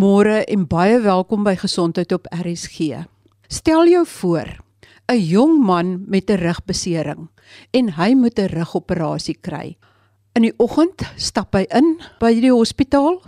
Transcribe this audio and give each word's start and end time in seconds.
Goeiemôre 0.00 0.46
en 0.48 0.62
baie 0.64 0.96
welkom 1.04 1.42
by 1.44 1.52
Gesondheid 1.60 2.08
op 2.16 2.24
RSG. 2.32 3.02
Stel 3.52 3.84
jou 3.84 4.06
voor, 4.08 4.48
'n 5.12 5.20
jong 5.20 5.60
man 5.60 6.04
met 6.08 6.30
'n 6.30 6.40
rugbesering 6.40 7.28
en 7.70 7.92
hy 7.92 8.14
moet 8.14 8.38
'n 8.38 8.48
rugoperasie 8.48 9.36
kry. 9.40 9.76
In 10.32 10.42
die 10.42 10.54
oggend 10.56 11.02
stap 11.16 11.52
hy 11.52 11.66
in 11.68 12.00
by 12.18 12.40
die 12.40 12.52
hospitaal. 12.52 13.20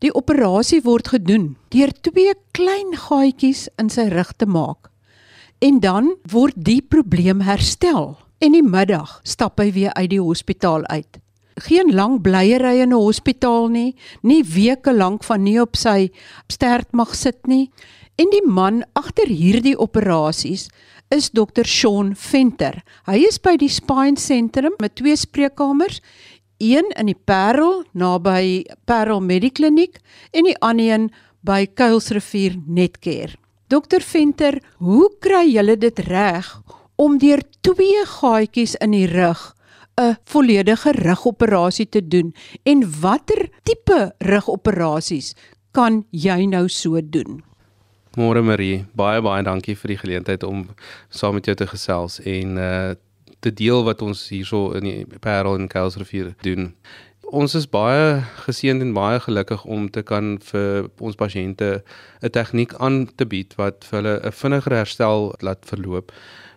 Die 0.00 0.14
operasie 0.14 0.82
word 0.82 1.08
gedoen 1.08 1.56
deur 1.70 1.92
twee 2.02 2.34
klein 2.52 2.92
gaatjies 2.92 3.68
in 3.78 3.88
sy 3.88 4.08
rug 4.08 4.32
te 4.36 4.46
maak. 4.46 4.90
En 5.60 5.80
dan 5.80 6.16
word 6.30 6.54
die 6.56 6.82
probleem 6.82 7.40
herstel 7.40 8.18
en 8.38 8.52
die 8.52 8.68
middag 8.68 9.20
stap 9.22 9.58
hy 9.58 9.72
weer 9.72 9.94
uit 9.94 10.10
die 10.10 10.20
hospitaal 10.20 10.84
uit 10.84 11.22
geen 11.62 11.94
lang 11.94 12.20
blyery 12.22 12.80
in 12.82 12.92
'n 12.92 12.98
hospitaal 12.98 13.68
nie, 13.68 13.94
nie 14.22 14.42
weke 14.42 14.92
lank 14.92 15.24
van 15.24 15.42
nie 15.42 15.60
op 15.60 15.76
sy 15.76 16.10
stert 16.48 16.92
mag 16.92 17.14
sit 17.14 17.46
nie. 17.46 17.70
En 18.18 18.28
die 18.30 18.46
man 18.46 18.84
agter 18.94 19.26
hierdie 19.26 19.78
operasies 19.78 20.68
is 21.10 21.30
Dr. 21.30 21.64
Shaun 21.64 22.14
Venter. 22.16 22.82
Hy 23.06 23.24
is 23.28 23.38
by 23.38 23.56
die 23.56 23.68
Spine 23.68 24.18
Sentrum 24.20 24.74
met 24.80 24.94
twee 24.94 25.16
spreekkamers, 25.16 26.00
een 26.58 26.88
in 26.96 27.06
die 27.06 27.18
Parel 27.24 27.84
naby 27.92 28.64
Parel 28.84 29.20
Medikliniek 29.20 29.98
en 30.32 30.44
die 30.44 30.56
ander 30.60 30.92
een 30.92 31.10
by 31.40 31.66
Kuilsrivier 31.66 32.56
Netcare. 32.66 33.34
Dr. 33.68 34.00
Venter, 34.04 34.60
hoe 34.78 35.08
kry 35.20 35.46
julle 35.48 35.76
dit 35.76 35.98
reg 35.98 36.48
om 36.96 37.18
deur 37.18 37.40
twee 37.60 38.04
gaatjies 38.06 38.76
in 38.84 38.94
die 38.94 39.08
rug 39.10 39.54
'n 40.00 40.16
volledige 40.24 40.92
rugoperasie 40.92 41.88
te 41.88 42.08
doen 42.08 42.34
en 42.62 43.00
watter 43.00 43.48
tipe 43.62 44.14
rugoperasies 44.18 45.34
kan 45.70 46.04
jy 46.10 46.46
nou 46.46 46.68
so 46.68 47.00
doen? 47.00 47.42
Môre 48.16 48.42
Marie, 48.42 48.84
baie 48.94 49.22
baie 49.24 49.42
dankie 49.42 49.76
vir 49.76 49.88
die 49.88 50.00
geleentheid 50.02 50.42
om 50.44 50.66
saam 51.08 51.34
met 51.34 51.48
jou 51.48 51.56
te 51.56 51.66
gesels 51.66 52.20
en 52.20 52.56
uh 52.56 52.94
te 53.42 53.50
deel 53.50 53.80
wat 53.82 54.02
ons 54.06 54.28
hierso 54.30 54.70
in 54.78 54.84
die 54.86 55.18
Parel 55.18 55.56
en 55.58 55.64
Kuilsrivier 55.66 56.28
doen. 56.46 56.68
Ons 57.34 57.56
is 57.58 57.64
baie 57.66 58.20
geseënd 58.44 58.84
en 58.84 58.92
baie 58.94 59.18
gelukkig 59.24 59.64
om 59.64 59.88
te 59.90 60.04
kan 60.06 60.36
vir 60.52 60.86
ons 61.02 61.18
pasiënte 61.18 61.82
'n 62.22 62.30
tegniek 62.30 62.74
aan 62.78 63.08
te 63.16 63.26
bied 63.26 63.56
wat 63.58 63.84
vir 63.88 63.98
hulle 63.98 64.14
'n 64.22 64.32
vinniger 64.32 64.76
herstel 64.78 65.34
laat 65.40 65.66
verloop 65.66 66.12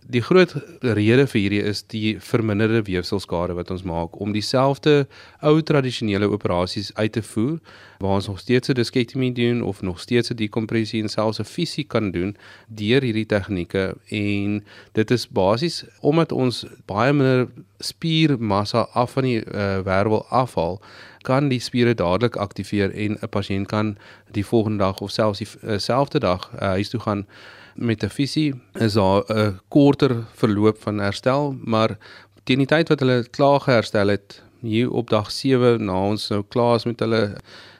die 0.07 0.21
groot 0.21 0.53
rede 0.81 1.25
vir 1.27 1.39
hierdie 1.39 1.61
is 1.65 1.81
die 1.89 2.17
verminderde 2.21 2.83
weefselskade 2.85 3.55
wat 3.57 3.71
ons 3.73 3.85
maak 3.87 4.19
om 4.21 4.35
dieselfde 4.35 5.07
ou 5.41 5.55
tradisionele 5.65 6.29
operasies 6.29 6.91
uit 6.99 7.15
te 7.17 7.23
voer 7.25 7.57
waar 8.03 8.19
ons 8.19 8.27
nog 8.27 8.39
steeds 8.39 8.69
'n 8.69 8.77
diskektomie 8.77 9.31
doen 9.33 9.61
of 9.61 9.81
nog 9.81 9.99
steeds 9.99 10.29
'n 10.29 10.35
dekompressie 10.35 11.01
en 11.01 11.09
selfs 11.09 11.39
'n 11.39 11.43
fisie 11.43 11.83
kan 11.83 12.11
doen 12.11 12.37
deur 12.67 13.01
hierdie 13.01 13.25
tegnieke. 13.25 13.95
En 14.09 14.63
dit 14.91 15.11
is 15.11 15.27
basies 15.27 15.85
omdat 15.99 16.31
ons 16.31 16.65
baie 16.85 17.13
minder 17.13 17.47
spiermassa 17.79 18.87
af 18.93 19.11
van 19.11 19.23
die 19.23 19.43
uh, 19.45 19.79
wervel 19.79 20.25
afhaal 20.25 20.81
kan 21.21 21.47
die 21.49 21.59
spiere 21.59 21.93
dadelik 21.93 22.35
aktiveer 22.35 22.91
en 22.93 23.17
'n 23.21 23.29
pasiënt 23.29 23.67
kan 23.67 23.97
die 24.31 24.45
volgende 24.45 24.77
dag 24.77 24.99
of 24.99 25.11
selfs 25.11 25.39
dieselfde 25.39 26.17
uh, 26.17 26.21
dag 26.21 26.51
uh, 26.53 26.59
huis 26.59 26.89
toe 26.89 26.99
gaan 26.99 27.25
met 27.75 28.03
'n 28.03 28.09
visie 28.09 28.53
is 28.73 28.93
daar 28.93 29.23
'n 29.29 29.59
korter 29.67 30.23
verloop 30.33 30.81
van 30.81 30.99
herstel, 30.99 31.55
maar 31.63 31.97
teen 32.43 32.57
die 32.57 32.67
tyd 32.67 32.89
wat 32.89 32.99
hulle 32.99 33.27
klaar 33.29 33.59
geherstel 33.59 34.07
het, 34.07 34.41
hier 34.61 34.91
op 34.91 35.09
dag 35.09 35.31
7 35.31 35.85
na 35.85 36.07
ons 36.07 36.29
nou 36.29 36.43
klaar 36.47 36.75
is 36.75 36.85
met 36.85 36.99
hulle 36.99 37.35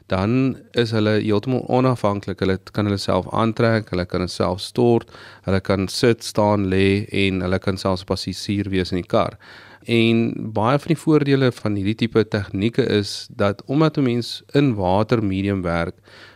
dan 0.08 0.58
is 0.72 0.92
hulle 0.92 1.10
heeltemal 1.10 1.64
onafhanklik. 1.68 2.40
Hulle 2.40 2.60
kan 2.72 2.86
hulle 2.86 3.02
self 3.02 3.30
aantrek, 3.34 3.90
hulle 3.90 4.06
kan 4.06 4.28
self 4.30 4.62
stort, 4.62 5.12
hulle 5.48 5.62
kan 5.66 5.88
sit, 5.88 6.24
staan, 6.24 6.68
lê 6.70 7.06
en 7.10 7.42
hulle 7.42 7.60
kan 7.60 7.78
selfs 7.82 8.06
passasier 8.06 8.70
wees 8.70 8.94
in 8.94 9.02
die 9.02 9.10
kar. 9.10 9.40
En 9.86 10.52
baie 10.54 10.80
van 10.82 10.94
die 10.94 10.98
voordele 10.98 11.52
van 11.54 11.76
hierdie 11.78 11.98
tipe 12.06 12.24
tegnieke 12.26 12.86
is 12.90 13.28
dat 13.30 13.62
omdat 13.66 13.98
'n 13.98 14.04
mens 14.04 14.44
in 14.54 14.74
water 14.76 15.24
medium 15.24 15.62
werk, 15.62 15.96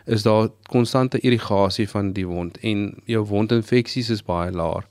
is 0.10 0.24
daar 0.26 0.50
konstante 0.74 1.20
irrigasie 1.20 1.88
van 1.90 2.14
die 2.18 2.26
wond 2.28 2.58
en 2.66 2.90
jou 3.06 3.22
wondinfeksies 3.30 4.10
is 4.10 4.26
baie 4.26 4.52
laag. 4.52 4.88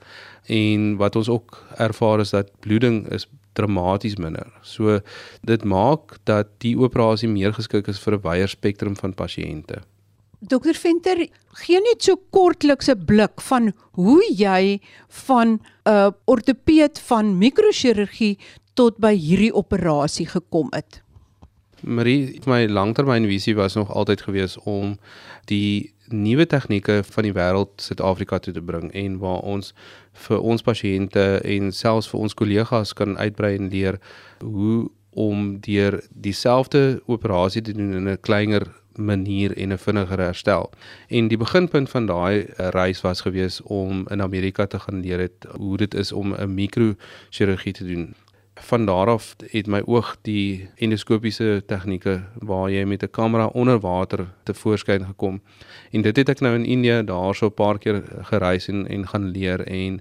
En 0.46 0.96
wat 0.96 1.16
ons 1.16 1.28
ook 1.28 1.58
ervaar 1.76 2.20
is 2.20 2.30
dat 2.30 2.52
bloeding 2.64 3.02
is 3.12 3.26
dramaties 3.58 4.16
minder. 4.16 4.46
So 4.62 5.00
dit 5.42 5.64
maak 5.64 6.18
dat 6.30 6.54
die 6.64 6.76
operasie 6.78 7.28
meer 7.28 7.54
geskik 7.56 7.88
is 7.88 7.98
vir 7.98 8.14
'n 8.14 8.22
wyeer 8.22 8.48
spektrum 8.48 8.96
van 8.96 9.14
pasiënte. 9.14 9.82
Dokter 10.38 10.74
Venter, 10.74 11.26
gee 11.64 11.80
net 11.82 12.02
so 12.02 12.16
kortliks 12.30 12.88
'n 12.88 13.04
blik 13.04 13.40
van 13.40 13.72
hoe 13.98 14.22
jy 14.30 14.80
van 15.26 15.48
'n 15.48 15.60
uh, 15.84 16.10
ortopeed 16.26 17.00
van 17.10 17.38
mikrochirurgie 17.38 18.38
tot 18.74 18.98
by 18.98 19.14
hierdie 19.14 19.54
operasie 19.54 20.26
gekom 20.26 20.68
het. 20.70 21.02
Marie, 21.80 22.40
my 22.46 22.66
langtermynvisie 22.66 23.54
was 23.54 23.74
nog 23.74 23.92
altyd 23.92 24.22
gewees 24.22 24.56
om 24.58 24.96
die 25.44 25.92
nuwe 26.08 26.46
tegnieke 26.46 27.02
van 27.04 27.26
die 27.26 27.32
wêreld 27.32 27.70
Suid-Afrika 27.82 28.38
toe 28.38 28.54
te 28.54 28.62
bring 28.62 28.90
en 28.92 29.18
waar 29.22 29.44
ons 29.46 29.74
vir 30.26 30.40
ons 30.40 30.64
pasiënte 30.64 31.26
en 31.44 31.72
selfs 31.72 32.08
vir 32.10 32.20
ons 32.20 32.34
kollegas 32.34 32.94
kan 32.98 33.18
uitbrei 33.18 33.54
en 33.58 33.70
leer 33.70 34.00
hoe 34.42 34.88
om 35.10 35.58
deur 35.60 36.00
dieselfde 36.10 37.00
operasie 37.06 37.62
te 37.62 37.72
doen 37.72 37.94
in 37.94 38.08
'n 38.08 38.20
kleiner 38.20 38.66
manier 38.98 39.56
en 39.56 39.72
'n 39.72 39.78
vinniger 39.78 40.18
herstel. 40.18 40.70
En 41.08 41.28
die 41.28 41.38
beginpunt 41.38 41.90
van 41.90 42.06
daai 42.06 42.46
reis 42.56 43.00
was 43.00 43.20
gewees 43.20 43.62
om 43.62 44.06
in 44.08 44.22
Amerika 44.22 44.66
te 44.66 44.78
gaan 44.78 45.00
leer 45.00 45.18
het 45.18 45.46
hoe 45.56 45.76
dit 45.76 45.94
is 45.94 46.12
om 46.12 46.34
'n 46.34 46.54
mikrochirurgie 46.54 47.72
te 47.72 47.84
doen 47.84 48.14
van 48.60 48.86
daar 48.86 49.06
af 49.06 49.34
het 49.50 49.66
my 49.66 49.82
oog 49.86 50.16
die 50.22 50.68
endoskopiese 50.76 51.62
tegnieke 51.66 52.22
waar 52.34 52.70
jy 52.70 52.84
met 52.84 53.02
'n 53.02 53.10
kamera 53.10 53.46
onder 53.46 53.80
water 53.80 54.26
te 54.44 54.54
voorskyn 54.54 55.04
gekom. 55.04 55.40
En 55.90 56.02
dit 56.02 56.16
het 56.16 56.28
ek 56.28 56.40
nou 56.40 56.54
in 56.54 56.64
Indië 56.64 57.04
daarso 57.04 57.46
'n 57.46 57.54
paar 57.54 57.78
keer 57.78 58.02
gereis 58.22 58.68
en 58.68 58.86
en 58.88 59.08
gaan 59.08 59.30
leer 59.30 59.66
en 59.66 60.00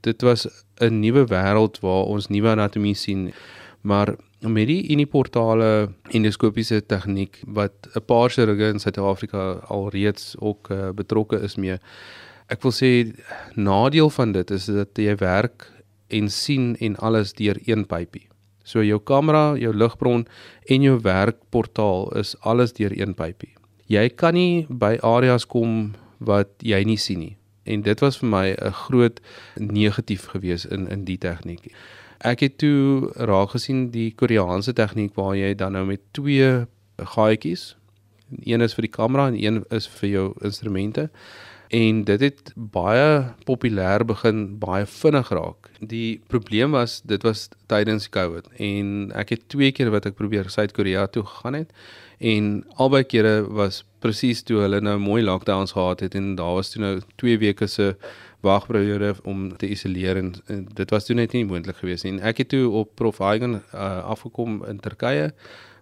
dit 0.00 0.22
was 0.22 0.46
'n 0.80 1.00
nuwe 1.00 1.24
wêreld 1.26 1.80
waar 1.80 2.04
ons 2.04 2.28
nuwe 2.28 2.48
anatomie 2.48 2.94
sien. 2.94 3.32
Maar 3.80 4.16
met 4.40 4.66
die 4.66 4.90
uniportale 4.90 5.90
endoskopiese 6.10 6.86
tegniek 6.86 7.40
wat 7.46 7.72
'n 7.94 8.04
paar 8.04 8.30
chirurge 8.30 8.68
in 8.72 8.78
Suid-Afrika 8.78 9.52
alreeds 9.52 10.36
ook 10.38 10.68
uh, 10.70 10.88
betrokke 10.94 11.40
is 11.40 11.56
mee. 11.56 11.78
Ek 12.46 12.62
wil 12.62 12.72
sê 12.72 13.12
nadeel 13.54 14.10
van 14.10 14.32
dit 14.32 14.50
is 14.50 14.64
dat 14.64 14.88
jy 14.94 15.16
werk 15.16 15.72
en 16.08 16.30
sien 16.30 16.76
en 16.80 16.96
alles 16.96 17.32
deur 17.32 17.58
een 17.64 17.86
pypie. 17.86 18.26
So 18.64 18.84
jou 18.84 18.98
kamera, 19.00 19.56
jou 19.56 19.72
ligbron 19.72 20.26
en 20.68 20.82
jou 20.84 20.98
werkportaal 21.02 22.10
is 22.20 22.34
alles 22.40 22.74
deur 22.76 22.92
een 22.92 23.14
pypie. 23.14 23.54
Jy 23.88 24.08
kan 24.20 24.36
nie 24.36 24.66
by 24.68 24.98
areas 25.02 25.46
kom 25.48 25.94
wat 26.20 26.50
jy 26.60 26.82
nie 26.84 26.98
sien 27.00 27.22
nie. 27.22 27.36
En 27.68 27.82
dit 27.84 28.00
was 28.00 28.18
vir 28.20 28.28
my 28.28 28.46
'n 28.52 28.72
groot 28.72 29.20
negatief 29.56 30.26
gewees 30.32 30.66
in 30.66 30.88
in 30.88 31.04
die 31.04 31.18
tegniek. 31.18 31.72
Ek 32.20 32.40
het 32.40 32.58
toe 32.58 33.12
raak 33.14 33.50
gesien 33.50 33.90
die 33.90 34.10
Koreaanse 34.10 34.72
tegniek 34.72 35.14
waar 35.14 35.36
jy 35.36 35.54
dan 35.54 35.72
nou 35.72 35.86
met 35.86 36.00
twee 36.12 36.66
gaatjies, 36.96 37.76
een 38.44 38.60
is 38.60 38.74
vir 38.74 38.82
die 38.82 38.96
kamera 38.96 39.26
en 39.28 39.44
een 39.44 39.64
is 39.70 39.86
vir 39.86 40.08
jou 40.08 40.34
instrumente 40.42 41.10
en 41.68 42.04
dit 42.04 42.20
het 42.20 42.52
baie 42.56 43.34
populêr 43.44 44.04
begin 44.08 44.44
baie 44.58 44.86
vinnig 44.88 45.28
raak. 45.28 45.68
Die 45.80 46.20
probleem 46.26 46.72
was 46.76 47.00
dit 47.04 47.22
was 47.22 47.48
tydens 47.68 48.08
Covid 48.08 48.48
en 48.56 49.10
ek 49.18 49.34
het 49.36 49.48
twee 49.52 49.72
keer 49.72 49.92
wat 49.92 50.08
ek 50.08 50.16
probeer 50.16 50.48
Suid-Korea 50.50 51.06
toe 51.12 51.24
gegaan 51.28 51.60
het 51.60 51.74
en 52.18 52.64
albei 52.80 53.04
kere 53.04 53.42
was 53.44 53.84
presies 54.02 54.42
toe 54.42 54.62
hulle 54.64 54.80
nou 54.80 54.96
mooi 54.98 55.22
lockdowns 55.22 55.76
gehad 55.76 56.00
het 56.00 56.16
en 56.18 56.34
daar 56.38 56.56
was 56.56 56.72
toe 56.72 56.82
nou 56.82 56.94
2 57.20 57.38
weke 57.38 57.66
se 57.66 57.94
wagperiode 58.40 59.14
om 59.26 59.56
te 59.56 59.68
isoleer 59.68 60.16
en, 60.16 60.32
en 60.46 60.66
dit 60.74 60.90
was 60.94 61.06
toe 61.06 61.16
net 61.18 61.34
nie 61.34 61.44
moontlik 61.46 61.80
geweest 61.80 62.06
nie. 62.06 62.14
En 62.14 62.20
ek 62.30 62.44
het 62.44 62.52
toe 62.54 62.68
op 62.70 62.94
Prof 62.98 63.18
Hagen 63.18 63.58
uh, 63.58 64.04
afgekom 64.06 64.60
in 64.70 64.78
Turkye 64.82 65.32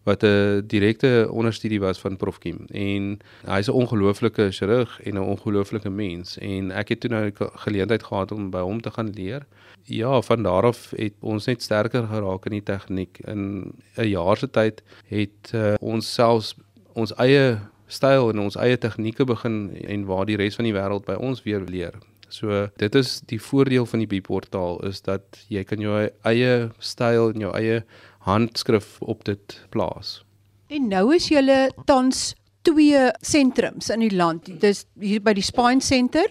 wat 0.07 0.23
'n 0.23 0.63
direkte 0.67 1.29
onderstudie 1.31 1.81
was 1.81 1.99
van 1.99 2.17
Prof 2.17 2.39
Kim 2.39 2.59
en 2.71 3.19
hy's 3.45 3.69
'n 3.69 3.79
ongelooflike 3.83 4.51
chirurg 4.51 5.01
en 5.03 5.15
'n 5.15 5.29
ongelooflike 5.35 5.91
mens 5.91 6.39
en 6.39 6.71
ek 6.71 6.89
het 6.89 7.01
toe 7.01 7.11
nou 7.11 7.33
geleentheid 7.35 8.03
gehad 8.03 8.33
om 8.33 8.51
by 8.51 8.61
hom 8.61 8.81
te 8.81 8.91
gaan 8.91 9.11
leer. 9.11 9.47
Ja, 9.83 10.23
van 10.23 10.43
daar 10.43 10.63
af 10.63 10.91
het 10.97 11.13
ons 11.21 11.47
net 11.47 11.63
sterker 11.63 12.07
geraak 12.07 12.45
in 12.47 12.53
die 12.53 12.63
tegniek. 12.63 13.19
In 13.25 13.73
'n 13.97 14.09
jaar 14.09 14.37
se 14.37 14.51
tyd 14.51 14.83
het 15.07 15.53
uh, 15.55 15.75
ons 15.81 16.15
selfs 16.15 16.55
ons 16.93 17.15
eie 17.15 17.59
styl 17.87 18.31
en 18.31 18.39
ons 18.39 18.57
eie 18.57 18.79
tegnieke 18.79 19.25
begin 19.25 19.77
en 19.87 20.05
waar 20.05 20.27
die 20.27 20.37
res 20.37 20.55
van 20.55 20.65
die 20.65 20.75
wêreld 20.75 21.05
by 21.05 21.15
ons 21.15 21.43
weer 21.43 21.61
leer. 21.61 21.95
So 22.29 22.67
dit 22.77 22.95
is 22.95 23.21
die 23.31 23.41
voordeel 23.43 23.87
van 23.87 24.03
die 24.03 24.11
biportaal 24.11 24.81
is 24.89 25.01
dat 25.07 25.23
jy 25.49 25.63
kan 25.65 25.81
jou 25.81 26.09
eie 26.27 26.71
styl 26.79 27.31
en 27.35 27.47
jou 27.47 27.53
eie 27.55 27.85
handskrif 28.27 28.97
op 29.01 29.25
dit 29.25 29.61
plaas. 29.71 30.21
En 30.67 30.89
nou 30.91 31.15
is 31.15 31.29
julle 31.31 31.71
tans 31.87 32.33
twee 32.67 33.03
sentrums 33.23 33.91
in 33.95 34.03
die 34.03 34.15
land. 34.15 34.49
Dis 34.63 34.85
hier 34.99 35.23
by 35.23 35.37
die 35.39 35.45
Spine 35.47 35.85
Center 35.85 36.27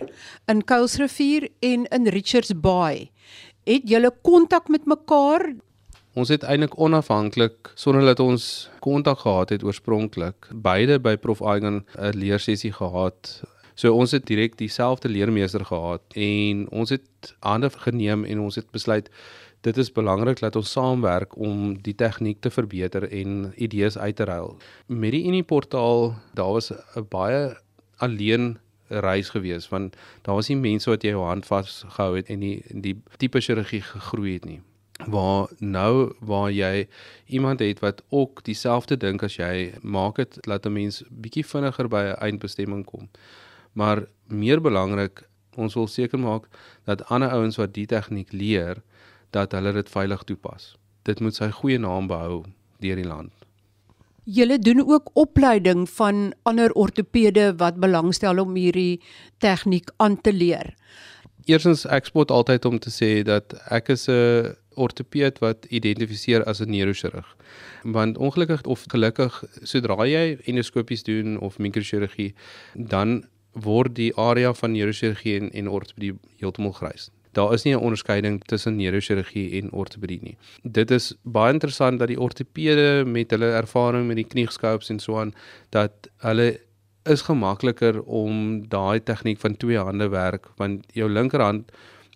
in 0.51 0.63
Kuilsrivier 0.67 1.47
en 1.63 1.85
in 1.95 2.09
Richards 2.11 2.51
Bay. 2.59 3.09
Het 3.65 3.87
julle 3.89 4.11
kontak 4.27 4.67
met 4.69 4.85
mekaar? 4.85 5.53
Ons 6.15 6.31
het 6.31 6.43
eintlik 6.47 6.75
onafhanklik 6.79 7.71
sonder 7.79 8.05
dat 8.07 8.21
ons 8.23 8.69
kontak 8.83 9.23
gehad 9.23 9.51
het 9.55 9.63
oorspronklik 9.67 10.47
beide 10.51 10.99
by 10.99 11.15
Prof 11.19 11.41
Eigen 11.41 11.85
'n 11.95 12.15
leersessie 12.19 12.71
gehad. 12.71 13.41
So 13.75 13.91
ons 13.95 14.11
het 14.11 14.25
direk 14.25 14.57
dieselfde 14.57 15.09
leermeester 15.09 15.65
gehad 15.65 16.01
en 16.15 16.69
ons 16.71 16.89
het 16.89 17.35
hande 17.39 17.69
geneem 17.69 18.23
en 18.23 18.39
ons 18.39 18.55
het 18.55 18.71
besluit 18.71 19.09
dit 19.65 19.77
is 19.77 19.91
belangrik 19.91 20.39
dat 20.39 20.55
ons 20.55 20.71
saamwerk 20.71 21.37
om 21.41 21.73
die 21.81 21.95
tegniek 21.97 22.39
te 22.39 22.51
verbeter 22.53 23.07
en 23.09 23.53
idees 23.55 23.97
uit 23.97 24.15
te 24.15 24.27
ruil. 24.29 24.53
Met 24.85 25.15
die 25.15 25.25
Uniportaal, 25.25 26.13
daar 26.37 26.53
was 26.53 26.71
'n 26.71 27.05
baie 27.09 27.57
alleen 27.97 28.57
reis 28.87 29.29
gewees 29.29 29.69
want 29.69 29.95
daar 30.21 30.35
was 30.35 30.47
nie 30.47 30.57
mense 30.57 30.89
wat 30.89 31.01
jou 31.01 31.23
hand 31.23 31.45
vasgehou 31.45 32.15
het 32.15 32.29
en 32.29 32.39
die 32.39 32.61
die 32.69 33.01
tipe 33.17 33.41
chirurgie 33.41 33.81
gegroei 33.81 34.33
het 34.33 34.45
nie. 34.45 34.61
Waar 35.07 35.49
nou 35.59 36.13
waar 36.19 36.51
jy 36.51 36.87
iemand 37.25 37.59
het 37.59 37.79
wat 37.79 38.03
ook 38.09 38.43
dieselfde 38.43 38.97
dink 38.97 39.23
as 39.23 39.35
jy, 39.35 39.73
maak 39.81 40.15
dit 40.15 40.37
dat 40.41 40.65
'n 40.65 40.73
mens 40.73 41.03
bietjie 41.09 41.45
vinniger 41.45 41.87
by 41.87 42.03
'n 42.03 42.21
eindbestemming 42.21 42.85
kom. 42.85 43.09
Maar 43.73 44.07
meer 44.27 44.61
belangrik, 44.61 45.27
ons 45.55 45.73
wil 45.73 45.87
seker 45.87 46.19
maak 46.19 46.47
dat 46.83 47.05
ander 47.05 47.29
ouens 47.29 47.55
wat 47.55 47.73
die 47.73 47.85
tegniek 47.85 48.31
leer, 48.31 48.81
dat 49.35 49.55
hulle 49.57 49.73
dit 49.75 49.89
veilig 49.91 50.23
toepas. 50.29 50.75
Dit 51.05 51.21
moet 51.21 51.35
sy 51.35 51.51
goeie 51.59 51.79
naam 51.81 52.07
behou 52.11 52.43
deur 52.83 53.01
die 53.01 53.07
land. 53.07 53.33
Julle 54.25 54.57
doen 54.59 54.81
ook 54.81 55.11
opleiding 55.13 55.85
van 55.89 56.31
ander 56.49 56.73
ortopede 56.73 57.51
wat 57.61 57.77
belangstel 57.81 58.41
om 58.41 58.55
hierdie 58.57 59.01
tegniek 59.43 59.91
aan 60.01 60.17
te 60.21 60.33
leer. 60.33 60.73
Eerstens 61.45 61.83
ek 61.85 62.09
spot 62.09 62.31
altyd 62.33 62.65
om 62.65 62.79
te 62.81 62.89
sê 62.89 63.09
dat 63.27 63.53
ek 63.69 63.91
is 63.93 64.07
'n 64.09 64.55
ortopeed 64.75 65.39
wat 65.39 65.65
identifiseer 65.69 66.43
as 66.43 66.59
'n 66.61 66.69
neurochirurg. 66.69 67.35
Want 67.83 68.17
ongelukkig 68.17 68.63
of 68.65 68.85
gelukkig 68.87 69.43
sodra 69.63 70.05
jy 70.05 70.37
endoskopies 70.45 71.03
doen 71.03 71.39
of 71.39 71.57
mikrochirurgie, 71.57 72.33
dan 72.73 73.27
word 73.51 73.95
die 73.95 74.15
area 74.17 74.53
van 74.53 74.71
neurochirurgie 74.71 75.39
en, 75.39 75.51
en 75.51 75.69
ortopedie 75.69 76.17
heeltemal 76.37 76.71
grys 76.71 77.11
daar 77.35 77.53
is 77.53 77.63
nie 77.63 77.75
'n 77.75 77.83
onderskeiding 77.83 78.43
tussen 78.43 78.75
neurochirurgie 78.75 79.61
en 79.61 79.71
ortopedie 79.71 80.19
nie. 80.21 80.37
Dit 80.63 80.91
is 80.91 81.13
baie 81.23 81.53
interessant 81.53 81.99
dat 81.99 82.07
die 82.07 82.19
ortopede 82.19 83.05
met 83.05 83.31
hulle 83.31 83.51
ervaring 83.51 84.07
met 84.07 84.15
die 84.15 84.27
kniescopes 84.27 84.89
en 84.89 84.99
so 84.99 85.19
aan 85.19 85.33
dat 85.69 85.91
hulle 86.17 86.59
is 87.03 87.21
gemakliker 87.21 88.01
om 88.03 88.67
daai 88.67 89.03
tegniek 89.03 89.39
van 89.39 89.57
twee 89.57 89.77
hande 89.77 90.09
werk 90.09 90.47
want 90.57 90.85
jou 90.93 91.09
linkerhand 91.09 91.71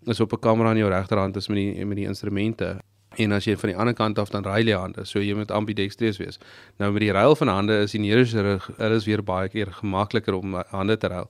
is 0.06 0.20
op 0.20 0.34
'n 0.34 0.40
kamera 0.40 0.72
en 0.72 0.78
jou 0.78 0.90
regterhand 0.90 1.36
is 1.36 1.48
met 1.48 1.58
die 1.58 1.86
met 1.86 1.98
die 1.98 2.08
instrumente. 2.08 2.80
En 3.18 3.32
as 3.32 3.46
jy 3.46 3.58
van 3.58 3.70
die 3.70 3.78
ander 3.78 3.94
kant 3.94 4.20
af 4.20 4.30
dan 4.30 4.44
ry 4.44 4.62
jy 4.62 4.78
hande, 4.78 5.06
so 5.06 5.20
jy 5.20 5.34
moet 5.34 5.52
ambidextrous 5.52 6.18
wees. 6.18 6.40
Nou 6.78 6.92
met 6.92 7.02
die 7.02 7.12
ruil 7.12 7.36
van 7.36 7.48
hande 7.48 7.82
is 7.82 7.92
die 7.92 8.02
neurochirurg, 8.02 8.70
hulle 8.78 8.96
is 8.96 9.06
weer 9.06 9.24
baie 9.24 9.50
keer 9.50 9.72
gemakliker 9.72 10.34
om 10.34 10.64
hande 10.70 10.98
te 10.98 11.08
ruil. 11.08 11.30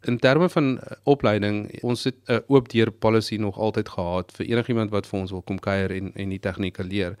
In 0.00 0.18
terme 0.18 0.48
van 0.48 0.78
eh, 0.78 0.96
opleiding, 1.02 1.82
ons 1.82 2.04
het 2.04 2.14
'n 2.26 2.42
oop 2.46 2.68
deur 2.68 2.90
policy 2.90 3.36
nog 3.36 3.58
altyd 3.58 3.88
gehad 3.88 4.32
vir 4.32 4.46
enigiemand 4.46 4.90
wat 4.90 5.06
vir 5.06 5.20
ons 5.20 5.30
wil 5.30 5.42
kom 5.42 5.58
kuier 5.58 5.90
en 5.90 6.12
en 6.14 6.28
die 6.28 6.38
tegnieke 6.38 6.84
leer. 6.84 7.16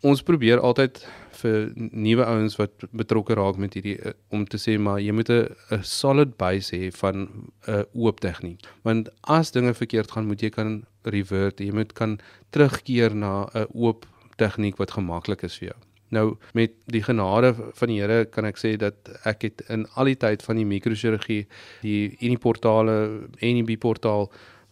Ons 0.00 0.22
probeer 0.22 0.60
altyd 0.60 1.06
vir 1.30 1.72
nuwe 1.76 2.24
ouens 2.24 2.56
wat 2.56 2.70
betrokke 2.90 3.34
raak 3.34 3.56
met 3.56 3.74
hierdie 3.74 3.98
eh, 3.98 4.12
om 4.28 4.46
te 4.46 4.56
sê 4.56 4.78
maar 4.78 5.00
jy 5.00 5.12
moet 5.12 5.30
'n 5.30 5.82
solid 5.82 6.36
base 6.36 6.76
hê 6.76 6.92
van 6.92 7.28
'n 7.66 7.84
oop 7.92 8.20
tegniek. 8.20 8.60
Want 8.82 9.08
as 9.20 9.50
dinge 9.50 9.74
verkeerd 9.74 10.10
gaan, 10.10 10.26
moet 10.26 10.40
jy 10.40 10.50
kan 10.50 10.84
revert, 11.02 11.60
jy 11.60 11.72
moet 11.72 11.92
kan 11.92 12.18
terugkeer 12.50 13.14
na 13.14 13.48
'n 13.54 13.66
oop 13.74 14.06
tegniek 14.36 14.76
wat 14.76 14.90
gemaklik 14.90 15.42
is 15.42 15.58
vir 15.58 15.68
jou. 15.68 15.89
Nou 16.10 16.36
met 16.58 16.74
die 16.90 17.02
genade 17.06 17.52
van 17.54 17.90
die 17.90 18.00
Here 18.00 18.24
kan 18.26 18.48
ek 18.48 18.58
sê 18.58 18.74
dat 18.80 19.10
ek 19.28 19.46
het 19.46 19.62
in 19.70 19.86
al 19.94 20.10
die 20.10 20.18
tyd 20.18 20.42
van 20.42 20.58
die 20.58 20.66
mikrochirurgie, 20.66 21.44
die 21.84 22.16
Uniportale 22.18 22.96
en 23.38 23.60
die 23.60 23.66
Biportaal 23.66 24.26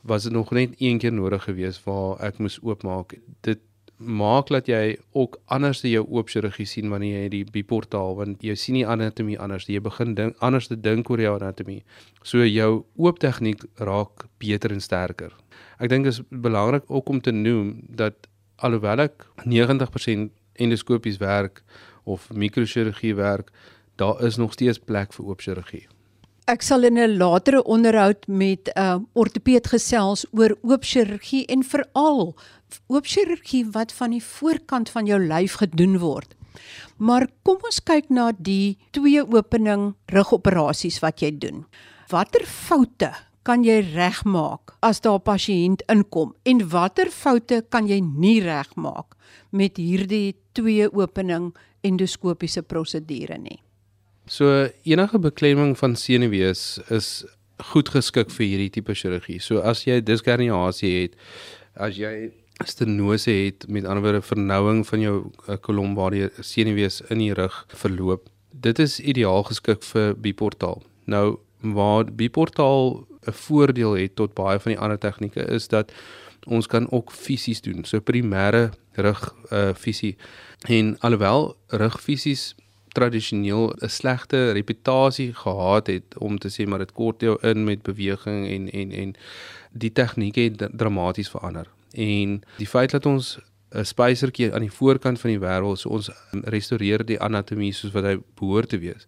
was 0.08 0.26
dit 0.26 0.32
nog 0.32 0.50
net 0.56 0.74
een 0.78 0.98
keer 0.98 1.12
nodig 1.12 1.44
geweest 1.46 1.84
waar 1.86 2.18
ek 2.24 2.38
moes 2.42 2.58
oopmaak. 2.62 3.14
Dit 3.46 3.62
maak 3.98 4.50
dat 4.54 4.68
jy 4.70 4.96
ook 5.18 5.40
anders 5.50 5.82
jou 5.82 6.04
oop 6.06 6.30
chirurgie 6.30 6.66
sien 6.66 6.90
wanneer 6.90 7.24
jy 7.24 7.28
die 7.32 7.44
Biportaal 7.52 8.14
want 8.18 8.44
jy 8.46 8.54
sien 8.54 8.78
nie 8.78 8.86
anatomie 8.86 9.38
anders, 9.38 9.66
jy 9.66 9.82
begin 9.82 10.14
dink 10.14 10.38
anders 10.44 10.70
te 10.70 10.78
dink 10.78 11.10
oor 11.10 11.20
jou 11.22 11.34
anatomie. 11.34 11.82
So 12.22 12.46
jou 12.46 12.84
oop 12.96 13.18
tegniek 13.18 13.64
raak 13.82 14.28
beter 14.38 14.74
en 14.74 14.82
sterker. 14.82 15.34
Ek 15.78 15.90
dink 15.90 16.06
is 16.06 16.22
belangrik 16.30 16.86
ook 16.86 17.10
om 17.10 17.20
te 17.20 17.34
noem 17.34 17.80
dat 17.88 18.28
alhoewel 18.62 19.06
ek 19.06 19.26
90% 19.46 20.30
endoskopies 20.58 21.18
werk 21.22 21.62
of 22.04 22.30
mikrochirurgie 22.32 23.14
werk, 23.14 23.52
daar 23.96 24.22
is 24.24 24.36
nog 24.36 24.52
steeds 24.52 24.78
plek 24.78 25.12
vir 25.12 25.26
oop 25.26 25.40
chirurgie. 25.44 25.86
Ek 26.48 26.62
sal 26.62 26.86
in 26.88 26.96
'n 26.96 27.18
latere 27.18 27.62
onderhoud 27.64 28.26
met 28.26 28.70
'n 28.74 28.80
uh, 28.80 28.98
ortopeed 29.12 29.66
gesels 29.66 30.24
oor 30.32 30.56
oop 30.62 30.84
chirurgie 30.84 31.44
en 31.46 31.62
veral 31.62 32.34
oop 32.86 33.04
chirurgie 33.06 33.66
wat 33.72 33.92
van 33.92 34.10
die 34.10 34.22
voorkant 34.22 34.88
van 34.90 35.06
jou 35.06 35.20
lyf 35.20 35.54
gedoen 35.60 35.98
word. 35.98 36.34
Maar 36.96 37.28
kom 37.42 37.58
ons 37.62 37.82
kyk 37.82 38.08
na 38.08 38.32
die 38.38 38.78
twee 38.90 39.22
opening 39.22 39.94
rugoperasies 40.06 40.98
wat 40.98 41.20
jy 41.20 41.38
doen. 41.38 41.66
Watter 42.08 42.46
foute 42.46 43.12
kan 43.48 43.64
jy 43.64 43.78
regmaak 43.94 44.74
as 44.84 45.00
daar 45.00 45.20
'n 45.20 45.24
pasiënt 45.24 45.80
inkom 45.88 46.34
en 46.44 46.68
watter 46.68 47.08
foute 47.10 47.64
kan 47.70 47.88
jy 47.88 48.00
nie 48.00 48.40
regmaak 48.40 49.16
met 49.50 49.76
hierdie 49.76 50.36
twee 50.52 50.86
opening 50.92 51.54
endoskopiese 51.82 52.62
prosedure 52.62 53.38
nie. 53.38 53.60
So 54.26 54.68
enige 54.84 55.18
beklemming 55.18 55.78
van 55.78 55.96
senuwees 55.96 56.80
is 56.90 57.24
goed 57.72 57.88
geskik 57.88 58.30
vir 58.30 58.46
hierdie 58.46 58.70
tipe 58.70 58.94
chirurgie. 58.94 59.40
So 59.40 59.60
as 59.60 59.84
jy 59.84 60.00
diskerniasie 60.00 60.92
het, 61.02 61.16
as 61.74 61.96
jy 61.96 62.30
stenose 62.64 63.30
het, 63.30 63.68
met 63.68 63.84
ander 63.84 64.02
woorde 64.02 64.22
vernouing 64.22 64.86
van 64.86 65.00
jou 65.00 65.32
eh, 65.48 65.56
kolom 65.56 65.94
waar 65.94 66.10
die 66.10 66.28
senuwees 66.40 67.00
in 67.10 67.18
die 67.18 67.32
rug 67.32 67.64
verloop, 67.68 68.28
dit 68.52 68.78
is 68.78 69.00
ideaal 69.00 69.42
geskik 69.42 69.82
vir 69.82 70.14
biportaal. 70.14 70.82
Nou 71.06 71.38
waar 71.60 72.04
biportaal 72.04 73.06
'n 73.26 73.32
voordeel 73.32 73.92
het 73.92 74.16
tot 74.16 74.34
baie 74.34 74.60
van 74.60 74.72
die 74.72 74.80
ander 74.80 74.98
tegnieke 74.98 75.44
is 75.44 75.68
dat 75.68 75.92
ons 76.46 76.66
kan 76.66 76.90
ook 76.90 77.12
fisies 77.12 77.60
doen. 77.60 77.84
So 77.84 78.00
primêre 78.00 78.70
rug 78.92 79.34
uh 79.52 79.74
fisie 79.74 80.16
en 80.66 80.96
alhoewel 80.98 81.56
rug 81.66 82.00
fisies 82.00 82.54
tradisioneel 82.88 83.74
'n 83.80 83.88
slegte 83.88 84.52
reputasie 84.52 85.34
gehad 85.34 85.86
het 85.86 86.18
om 86.18 86.38
te 86.38 86.48
sê 86.48 86.68
maar 86.68 86.78
dit 86.78 86.92
kort 86.92 87.20
jou 87.20 87.38
in 87.40 87.64
met 87.64 87.82
beweging 87.82 88.48
en 88.48 88.70
en 88.70 88.90
en 88.92 89.14
die 89.72 89.92
tegniek 89.92 90.34
het 90.34 90.68
dramaties 90.72 91.30
verander. 91.30 91.66
En 91.92 92.42
die 92.56 92.66
feit 92.66 92.90
dat 92.90 93.06
ons 93.06 93.38
'n 93.70 93.84
spysertjie 93.84 94.52
aan 94.54 94.60
die 94.60 94.72
voorkant 94.72 95.20
van 95.20 95.30
die 95.30 95.38
wêreld 95.38 95.78
so 95.78 95.88
ons 95.88 96.10
restoreer 96.30 97.04
die 97.06 97.20
anatomie 97.20 97.72
soos 97.72 97.92
wat 97.92 98.04
hy 98.04 98.16
behoort 98.34 98.68
te 98.68 98.78
wees 98.78 99.06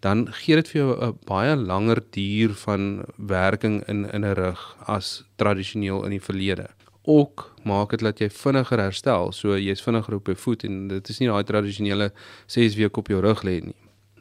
dan 0.00 0.26
gee 0.32 0.56
dit 0.56 0.68
vir 0.68 0.80
jou 0.80 0.90
'n 1.06 1.18
baie 1.26 1.56
langer 1.56 2.02
duur 2.10 2.54
van 2.54 3.04
werking 3.16 3.86
in 3.88 4.10
in 4.12 4.24
'n 4.24 4.34
rug 4.34 4.76
as 4.86 5.24
tradisioneel 5.36 6.04
in 6.04 6.10
die 6.10 6.26
verlede. 6.28 6.68
Ook 7.02 7.54
maak 7.64 7.90
dit 7.90 8.00
dat 8.00 8.18
jy 8.18 8.30
vinniger 8.30 8.78
herstel, 8.78 9.32
so 9.32 9.56
jy's 9.58 9.82
vinniger 9.82 10.14
op 10.14 10.26
jou 10.26 10.36
voet 10.36 10.64
en 10.64 10.88
dit 10.88 11.08
is 11.08 11.18
nie 11.18 11.28
daai 11.28 11.44
tradisionele 11.44 12.12
6 12.46 12.74
weke 12.74 12.98
op 12.98 13.08
jou 13.08 13.20
rug 13.20 13.42
lê 13.42 13.60
nie. 13.60 13.74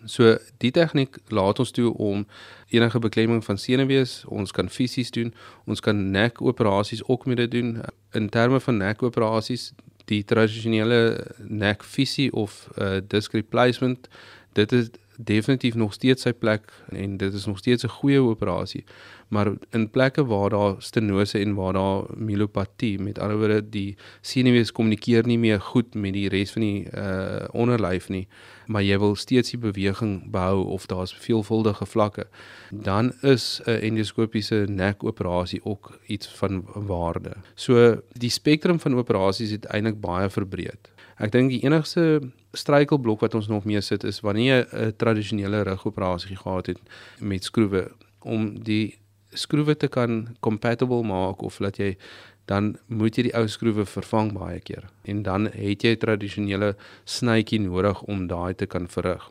So 0.06 0.38
die 0.58 0.72
tegniek 0.72 1.18
laat 1.28 1.60
ons 1.60 1.72
toe 1.72 1.94
om 1.98 2.28
enige 2.70 3.00
beklemming 3.00 3.44
van 3.44 3.58
senuwees, 3.58 4.24
ons 4.28 4.52
kan 4.52 4.70
fisies 4.70 5.12
doen, 5.12 5.34
ons 5.66 5.80
kan 5.80 6.12
nekoperasies 6.12 7.04
ook 7.08 7.26
mee 7.26 7.48
doen. 7.48 7.82
In 8.12 8.30
terme 8.30 8.60
van 8.60 8.78
nekoperasies, 8.78 9.74
die 10.06 10.24
tradisionele 10.24 11.28
nekfisie 11.38 12.32
of 12.34 12.70
uh, 12.78 12.98
disc 13.08 13.34
replacement, 13.34 14.08
dit 14.54 14.72
is 14.72 14.90
definitief 15.24 15.76
nog 15.76 15.94
steeds 15.94 16.24
sy 16.24 16.32
plek 16.32 16.72
en 16.96 17.18
dit 17.18 17.34
is 17.34 17.46
nog 17.46 17.58
steeds 17.58 17.84
'n 17.84 17.88
goeie 18.00 18.22
operasie. 18.22 18.84
Maar 19.28 19.52
in 19.70 19.90
plekke 19.90 20.26
waar 20.26 20.50
daar 20.50 20.76
stenose 20.78 21.40
en 21.40 21.54
waar 21.54 21.74
daar 21.74 22.04
myelopatie, 22.16 23.00
met 23.00 23.20
ander 23.20 23.38
woorde 23.38 23.70
die 23.70 23.98
senuwees 24.22 24.72
kommunikeer 24.72 25.26
nie 25.26 25.38
meer 25.38 25.62
goed 25.62 25.94
met 25.94 26.14
die 26.14 26.30
res 26.30 26.52
van 26.52 26.62
die 26.62 26.88
uh 26.94 27.48
onderlyf 27.52 28.10
nie, 28.10 28.28
maar 28.66 28.84
jy 28.84 29.00
wil 29.00 29.16
steeds 29.16 29.50
die 29.50 29.60
beweging 29.60 30.32
behou 30.32 30.66
of 30.66 30.86
daar's 30.86 31.14
veelvuldige 31.14 31.86
vlakke, 31.86 32.28
dan 32.72 33.14
is 33.22 33.62
'n 33.66 33.70
endoskopiese 33.70 34.66
nekoperasie 34.70 35.66
ook 35.66 36.00
iets 36.06 36.28
van 36.28 36.66
waarde. 36.74 37.34
So 37.56 38.02
die 38.12 38.30
spektrum 38.30 38.80
van 38.80 38.96
operasies 38.96 39.52
het 39.52 39.66
eintlik 39.66 40.02
baie 40.02 40.30
verbreed. 40.30 40.90
Ek 41.20 41.32
dink 41.32 41.52
die 41.52 41.64
enigste 41.66 42.22
struikelblok 42.56 43.20
wat 43.20 43.36
ons 43.36 43.50
nog 43.52 43.66
mee 43.68 43.82
sit 43.84 44.06
is 44.08 44.22
wanneer 44.24 44.64
jy 44.64 44.86
'n 44.86 44.96
tradisionele 44.96 45.64
rugoperasie 45.68 46.36
gehad 46.36 46.68
het 46.68 46.80
met 47.20 47.44
skroewe 47.44 47.92
om 48.20 48.64
die 48.64 48.98
skroewe 49.34 49.76
te 49.76 49.88
kan 49.88 50.36
compatible 50.40 51.04
maak 51.04 51.42
of 51.42 51.60
laat 51.60 51.78
jy 51.78 51.98
dan 52.46 52.78
moet 52.88 53.18
jy 53.18 53.24
die 53.28 53.36
ou 53.38 53.46
skroewe 53.48 53.86
vervang 53.86 54.32
baie 54.34 54.60
keer 54.60 54.88
en 55.04 55.22
dan 55.24 55.46
het 55.54 55.84
jy 55.84 55.96
tradisionele 55.96 56.76
snytjie 57.06 57.60
nodig 57.60 58.02
om 58.02 58.28
daai 58.28 58.56
te 58.56 58.66
kan 58.66 58.88
verrig. 58.88 59.30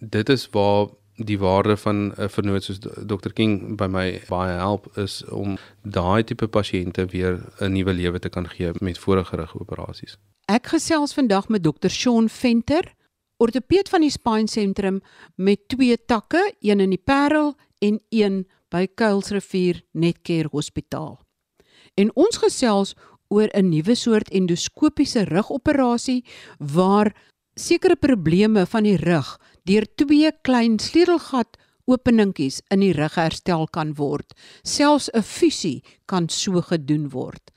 Dit 0.00 0.28
is 0.28 0.48
waar 0.50 0.88
die 1.16 1.38
waarde 1.38 1.76
van 1.76 2.12
'n 2.16 2.28
vernoot 2.28 2.64
soos 2.64 2.80
Dr 2.80 3.32
King 3.32 3.76
by 3.76 3.86
my 3.86 4.20
baie 4.28 4.56
help 4.56 4.96
is 4.96 5.24
om 5.24 5.58
daai 5.82 6.24
tipe 6.24 6.48
pasiënte 6.48 7.06
weer 7.06 7.40
'n 7.60 7.72
nuwe 7.72 7.92
lewe 7.92 8.18
te 8.18 8.28
kan 8.28 8.48
gee 8.48 8.72
met 8.80 8.98
voorgerige 8.98 9.60
operasies. 9.60 10.18
Ek 10.50 10.72
gesels 10.72 11.12
vandag 11.14 11.46
met 11.48 11.62
Dr 11.62 11.90
Shaun 11.90 12.26
Venter, 12.28 12.88
ortopeed 13.38 13.88
van 13.88 14.02
die 14.02 14.10
Spine 14.10 14.50
Sentrum 14.50 15.00
met 15.36 15.68
twee 15.70 15.96
takke, 15.96 16.40
een 16.60 16.82
in 16.82 16.90
die 16.90 16.98
Parel 16.98 17.54
en 17.78 18.00
een 18.10 18.42
by 18.72 18.88
Kuilsrivier 18.94 19.82
Netcare 19.92 20.50
Hospitaal. 20.50 21.20
En 21.94 22.10
ons 22.18 22.40
gesels 22.42 22.94
oor 23.30 23.48
'n 23.54 23.68
nuwe 23.68 23.94
soort 23.94 24.28
endoskopiese 24.30 25.24
rugoperasie 25.24 26.24
waar 26.58 27.14
sekere 27.54 27.96
probleme 27.96 28.66
van 28.66 28.82
die 28.82 28.96
rug 28.96 29.38
deur 29.64 29.86
twee 29.94 30.32
klein 30.42 30.78
sleutelgat 30.78 31.56
openingkies 31.84 32.60
in 32.70 32.80
die 32.80 32.92
rug 32.92 33.14
herstel 33.14 33.66
kan 33.68 33.94
word. 33.94 34.34
Selfs 34.62 35.08
'n 35.14 35.22
fusie 35.22 35.82
kan 36.06 36.28
so 36.28 36.60
gedoen 36.60 37.08
word. 37.10 37.50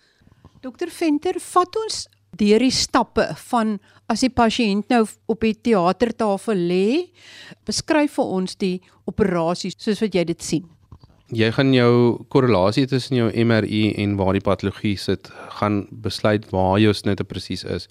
Dokter 0.62 0.90
Venter, 0.90 1.40
vat 1.40 1.76
ons 1.76 2.08
deur 2.38 2.64
die 2.64 2.74
stappe 2.74 3.28
van 3.50 3.78
as 4.12 4.22
die 4.26 4.32
pasiënt 4.34 4.92
nou 4.94 5.04
op 5.32 5.42
die 5.42 5.56
teatertafel 5.56 6.60
lê, 6.70 6.88
beskryf 7.66 8.18
vir 8.20 8.32
ons 8.38 8.58
die 8.62 8.76
operasie 9.10 9.74
soos 9.76 10.02
wat 10.04 10.16
jy 10.16 10.26
dit 10.32 10.46
sien. 10.46 10.68
Jy 11.34 11.50
gaan 11.56 11.74
jou 11.74 12.22
korrelasie 12.30 12.86
tussen 12.88 13.18
jou 13.18 13.32
MRI 13.34 13.96
en 14.04 14.14
waar 14.20 14.38
die 14.38 14.46
patologie 14.46 14.94
sit, 15.02 15.32
gaan 15.58 15.88
besluit 16.06 16.46
waar 16.52 16.78
jou 16.80 16.94
snitte 16.94 17.26
presies 17.26 17.66
is. 17.66 17.90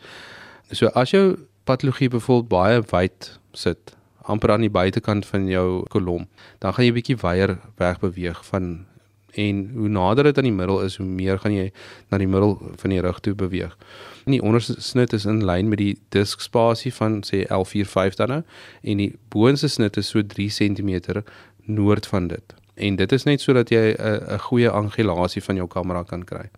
So 0.71 0.93
as 0.95 1.11
jou 1.11 1.25
patologie 1.67 2.13
byvoorbeeld 2.13 2.53
baie 2.53 2.81
wyd 2.93 3.33
sit, 3.59 3.97
amper 4.31 4.55
aan 4.55 4.65
die 4.65 4.73
buitekant 4.73 5.27
van 5.27 5.49
jou 5.51 5.83
kolom, 5.93 6.29
dan 6.63 6.77
gaan 6.77 6.87
jy 6.87 6.95
bietjie 6.95 7.19
weier 7.21 7.59
wegbeweeg 7.81 8.45
van 8.47 8.87
en 9.35 9.71
hoe 9.75 9.89
nader 9.91 10.29
dit 10.31 10.39
aan 10.39 10.47
die 10.47 10.55
middel 10.55 10.85
is, 10.87 10.97
hoe 11.01 11.07
meer 11.07 11.41
gaan 11.43 11.55
jy 11.57 11.71
na 12.13 12.21
die 12.23 12.31
middel 12.31 12.55
van 12.79 12.95
die 12.95 13.01
rug 13.03 13.19
toe 13.21 13.35
beweeg. 13.35 13.75
En 14.25 14.33
die 14.33 14.43
onderste 14.43 14.81
snit 14.81 15.13
is 15.13 15.25
in 15.25 15.45
lyn 15.45 15.69
met 15.69 15.79
die 15.79 15.99
diskspasie 16.09 16.93
van 16.95 17.23
sê 17.27 17.45
L45 17.47 18.17
dan 18.17 18.29
nou 18.29 18.43
en 18.83 18.97
die 18.97 19.13
boonste 19.29 19.69
snit 19.69 19.97
is 19.97 20.09
so 20.09 20.23
3 20.23 20.49
cm 20.49 21.23
noord 21.65 22.07
van 22.07 22.29
dit. 22.29 22.55
En 22.75 22.97
dit 22.97 23.13
is 23.13 23.25
net 23.25 23.41
sodat 23.41 23.71
jy 23.71 23.95
'n 23.95 24.39
goeie 24.39 24.71
angulasie 24.71 25.43
van 25.43 25.57
jou 25.57 25.69
kamera 25.69 26.03
kan 26.03 26.25
kry 26.25 26.51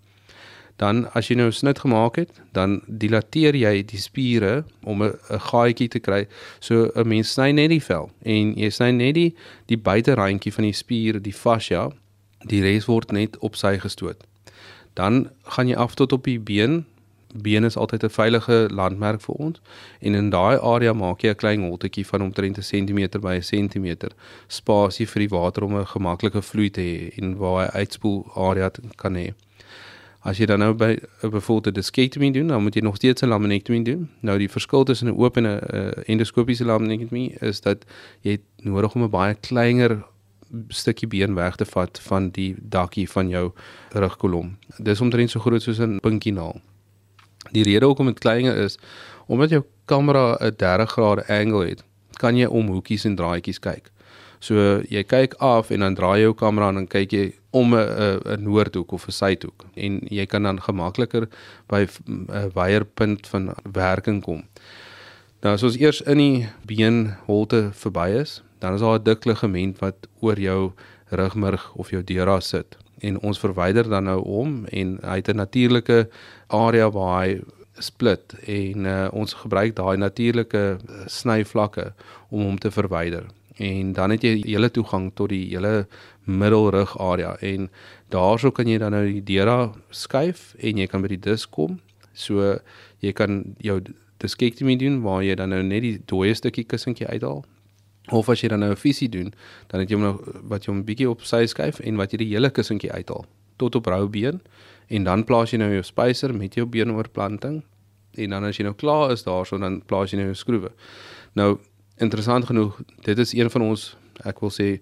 dan 0.76 1.06
as 1.16 1.28
jy 1.28 1.36
nou 1.36 1.48
'n 1.48 1.52
snit 1.52 1.78
gemaak 1.78 2.16
het, 2.16 2.40
dan 2.52 2.82
dilateer 2.86 3.54
jy 3.56 3.82
die 3.82 3.98
spiere 3.98 4.64
om 4.84 5.02
'n 5.02 5.18
gaatjie 5.28 5.88
te 5.88 5.98
kry. 5.98 6.26
So 6.60 6.90
'n 6.94 7.08
mens 7.08 7.32
sny 7.32 7.50
net 7.50 7.70
die 7.70 7.82
vel 7.82 8.10
en 8.22 8.54
jy 8.54 8.70
sny 8.70 8.90
net 8.90 9.14
die 9.14 9.34
die 9.66 9.78
buiterandjie 9.78 10.52
van 10.52 10.64
die 10.64 10.72
spier, 10.72 11.22
die 11.22 11.32
fascia. 11.32 11.90
Die 12.46 12.60
res 12.60 12.84
word 12.86 13.12
net 13.12 13.38
op 13.38 13.56
sy 13.56 13.78
gestoot. 13.78 14.22
Dan 14.94 15.30
gaan 15.44 15.68
jy 15.68 15.74
af 15.74 15.94
tot 15.94 16.12
op 16.12 16.24
die 16.24 16.38
been. 16.38 16.84
Been 17.34 17.64
is 17.64 17.76
altyd 17.76 18.04
'n 18.04 18.10
veilige 18.10 18.68
landmerk 18.70 19.20
vir 19.20 19.34
ons 19.34 19.60
en 20.00 20.14
in 20.14 20.30
daai 20.30 20.58
area 20.58 20.92
maak 20.92 21.22
jy 21.22 21.30
'n 21.30 21.42
klein 21.42 21.62
holtetjie 21.62 22.06
van 22.06 22.22
omtrent 22.22 22.58
'n 22.58 22.62
sentimeter 22.62 23.20
by 23.20 23.34
'n 23.34 23.42
sentimeter 23.42 24.10
spasie 24.48 25.06
vir 25.06 25.20
die 25.20 25.28
water 25.28 25.64
om 25.64 25.76
'n 25.76 25.86
gemaklike 25.86 26.42
vloei 26.42 26.70
te 26.70 26.80
hê 26.80 27.18
en 27.18 27.36
waar 27.36 27.64
hy 27.64 27.78
uitspoel 27.80 28.26
area 28.34 28.70
kan 28.96 29.14
hê. 29.14 29.34
As 30.26 30.38
jy 30.38 30.46
dan 30.46 30.58
nou 30.58 30.72
by 30.74 30.98
'n 31.22 31.30
bevoelde 31.30 31.72
diskectomy 31.72 32.30
doen, 32.32 32.48
dan 32.48 32.62
moet 32.62 32.74
jy 32.74 32.82
nog 32.82 32.96
steeds 32.96 33.22
'n 33.22 33.28
laminectomy 33.28 33.82
doen. 33.82 34.08
Nou 34.20 34.38
die 34.38 34.48
verskil 34.48 34.84
tussen 34.84 35.08
'n 35.08 35.18
oop 35.18 35.36
en 35.36 35.46
'n 35.46 35.60
endoskopiese 36.06 36.64
laminectomy 36.64 37.36
is 37.40 37.60
dat 37.60 37.84
jy 38.22 38.38
nodig 38.56 38.94
om 38.94 39.02
'n 39.02 39.10
baie 39.10 39.34
kleiner 39.34 40.04
stukkie 40.68 41.08
been 41.08 41.34
weg 41.34 41.56
te 41.56 41.64
vat 41.64 42.00
van 42.00 42.30
die 42.30 42.54
dakkie 42.58 43.10
van 43.10 43.28
jou 43.28 43.52
rugkolom. 43.90 44.56
Dis 44.78 45.00
omtrent 45.00 45.30
so 45.30 45.40
groot 45.40 45.62
soos 45.62 45.78
'n 45.78 45.98
pinkie-naal. 46.00 46.60
Die 47.52 47.64
rede 47.64 47.86
hoekom 47.86 48.06
dit 48.06 48.18
kleiner 48.18 48.56
is, 48.56 48.78
omdat 49.26 49.50
jou 49.50 49.64
kamera 49.84 50.36
'n 50.40 50.56
30 50.56 50.90
grade 50.90 51.28
angle 51.28 51.66
het, 51.66 51.82
kan 52.18 52.36
jy 52.36 52.46
om 52.46 52.66
hoekies 52.66 53.04
en 53.04 53.16
draadjies 53.16 53.58
kyk. 53.58 53.90
So 54.38 54.82
jy 54.88 55.02
kyk 55.02 55.34
af 55.40 55.70
en 55.70 55.80
dan 55.80 55.94
draai 55.94 56.18
jy 56.20 56.26
jou 56.28 56.34
kamera 56.34 56.68
en 56.68 56.74
dan 56.74 56.86
kyk 56.86 57.12
jy 57.12 57.32
om 57.50 57.74
'n 57.74 58.20
'n 58.24 58.42
noordhoek 58.42 58.92
of 58.92 59.06
'n 59.06 59.12
suidhoek 59.12 59.64
en 59.74 60.00
jy 60.10 60.26
kan 60.26 60.42
dan 60.42 60.60
gemakliker 60.60 61.28
by 61.68 61.86
'n 62.06 62.50
weierpunt 62.54 63.26
van 63.26 63.54
werking 63.72 64.22
kom. 64.22 64.44
Nou 65.42 65.54
as 65.54 65.62
ons 65.62 65.76
eers 65.76 66.00
in 66.00 66.18
die 66.18 66.48
beenholte 66.66 67.70
verby 67.72 68.08
is, 68.20 68.42
dan 68.58 68.74
is 68.74 68.80
daar 68.80 68.98
'n 68.98 69.04
dik 69.04 69.24
ligament 69.24 69.78
wat 69.78 70.06
oor 70.20 70.38
jou 70.38 70.72
rugmurg 71.10 71.74
of 71.74 71.90
jou 71.90 72.02
dura 72.02 72.40
sit 72.40 72.76
en 73.00 73.20
ons 73.20 73.38
verwyder 73.38 73.88
dan 73.88 74.04
nou 74.04 74.20
om 74.24 74.64
en 74.66 74.98
hy 75.02 75.16
het 75.16 75.28
'n 75.28 75.36
natuurlike 75.36 76.08
area 76.48 76.90
waar 76.90 77.22
hy 77.22 77.40
split 77.78 78.34
en 78.46 78.84
uh, 78.84 79.08
ons 79.12 79.32
gebruik 79.32 79.76
daai 79.76 79.96
natuurlike 79.96 80.78
snyvlakke 81.06 81.92
om 82.28 82.42
hom 82.42 82.58
te 82.58 82.70
verwyder 82.70 83.26
en 83.56 83.92
dan 83.92 84.10
het 84.10 84.22
jy 84.22 84.42
hele 84.44 84.70
toegang 84.70 85.10
tot 85.14 85.28
die 85.28 85.48
hele 85.48 85.86
middelrug 86.24 86.96
area 87.00 87.36
en 87.40 87.70
daarso 88.12 88.50
kan 88.50 88.68
jy 88.68 88.78
dan 88.78 88.92
nou 88.92 89.04
die 89.06 89.24
deura 89.24 89.72
skuif 89.90 90.54
en 90.58 90.78
jy 90.78 90.86
kan 90.90 91.02
by 91.02 91.14
die 91.14 91.22
dis 91.28 91.46
kom. 91.46 91.80
So 92.12 92.58
jy 93.04 93.12
kan 93.16 93.42
jou 93.62 93.80
diskektomie 94.22 94.78
doen 94.80 95.00
waar 95.04 95.22
jy 95.24 95.36
dan 95.38 95.54
nou 95.54 95.62
net 95.62 95.84
die 95.84 95.98
dooie 96.08 96.34
stukkie 96.34 96.66
kussentjie 96.68 97.08
uithaal. 97.08 97.44
Of 98.10 98.28
as 98.28 98.40
jy 98.40 98.48
dan 98.48 98.60
nou 98.60 98.70
'n 98.70 98.76
visie 98.76 99.08
doen, 99.08 99.34
dan 99.66 99.80
het 99.80 99.90
jy 99.90 99.96
hom 99.96 100.04
nou 100.04 100.40
wat 100.42 100.64
jy 100.64 100.72
hom 100.72 100.84
bietjie 100.84 101.10
op 101.10 101.22
sy 101.22 101.46
skuif 101.46 101.80
en 101.80 101.96
wat 101.96 102.12
jy 102.12 102.18
die 102.18 102.34
hele 102.34 102.50
kussentjie 102.50 102.92
uithaal 102.92 103.26
tot 103.56 103.74
op 103.74 103.86
rou 103.86 104.08
been 104.08 104.40
en 104.88 105.04
dan 105.04 105.24
plaas 105.24 105.50
jy 105.50 105.58
nou 105.58 105.72
jou 105.72 105.82
spyser 105.82 106.34
met 106.34 106.54
jou 106.54 106.66
beenoorplanting 106.66 107.62
en 108.16 108.30
dan 108.30 108.44
as 108.44 108.56
jy 108.56 108.64
nou 108.64 108.74
klaar 108.74 109.10
is 109.10 109.24
daarso 109.26 109.58
dan 109.58 109.82
plaas 109.86 110.12
jy 110.12 110.16
nou 110.16 110.26
jou 110.26 110.34
skroewe. 110.34 110.70
Nou 111.34 111.58
interessant 111.96 112.44
genoeg, 112.44 112.80
dit 113.02 113.18
is 113.18 113.32
een 113.32 113.50
van 113.50 113.62
ons 113.62 113.96
ek 114.24 114.40
wil 114.40 114.50
sê 114.50 114.80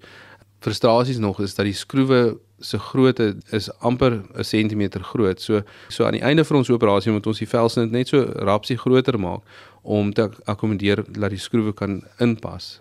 frustrasies 0.65 1.19
nog 1.19 1.41
is 1.41 1.55
dat 1.55 1.69
die 1.69 1.77
skroewe 1.77 2.39
se 2.65 2.79
grootte 2.79 3.35
is 3.53 3.69
amper 3.81 4.23
'n 4.35 4.45
sentimeter 4.45 5.03
groot. 5.03 5.41
So 5.41 5.63
so 5.89 6.05
aan 6.05 6.13
die 6.13 6.23
einde 6.23 6.45
van 6.45 6.57
ons 6.57 6.71
operasie 6.71 7.13
moet 7.13 7.27
ons 7.27 7.39
die 7.39 7.49
velsnit 7.49 7.91
net 7.91 8.09
so 8.09 8.23
rapsie 8.23 8.77
groter 8.77 9.19
maak 9.19 9.43
om 9.83 10.13
te 10.13 10.31
akkommodeer 10.45 11.05
dat 11.09 11.31
die 11.31 11.39
skroewe 11.39 11.73
kan 11.73 12.03
inpas. 12.19 12.81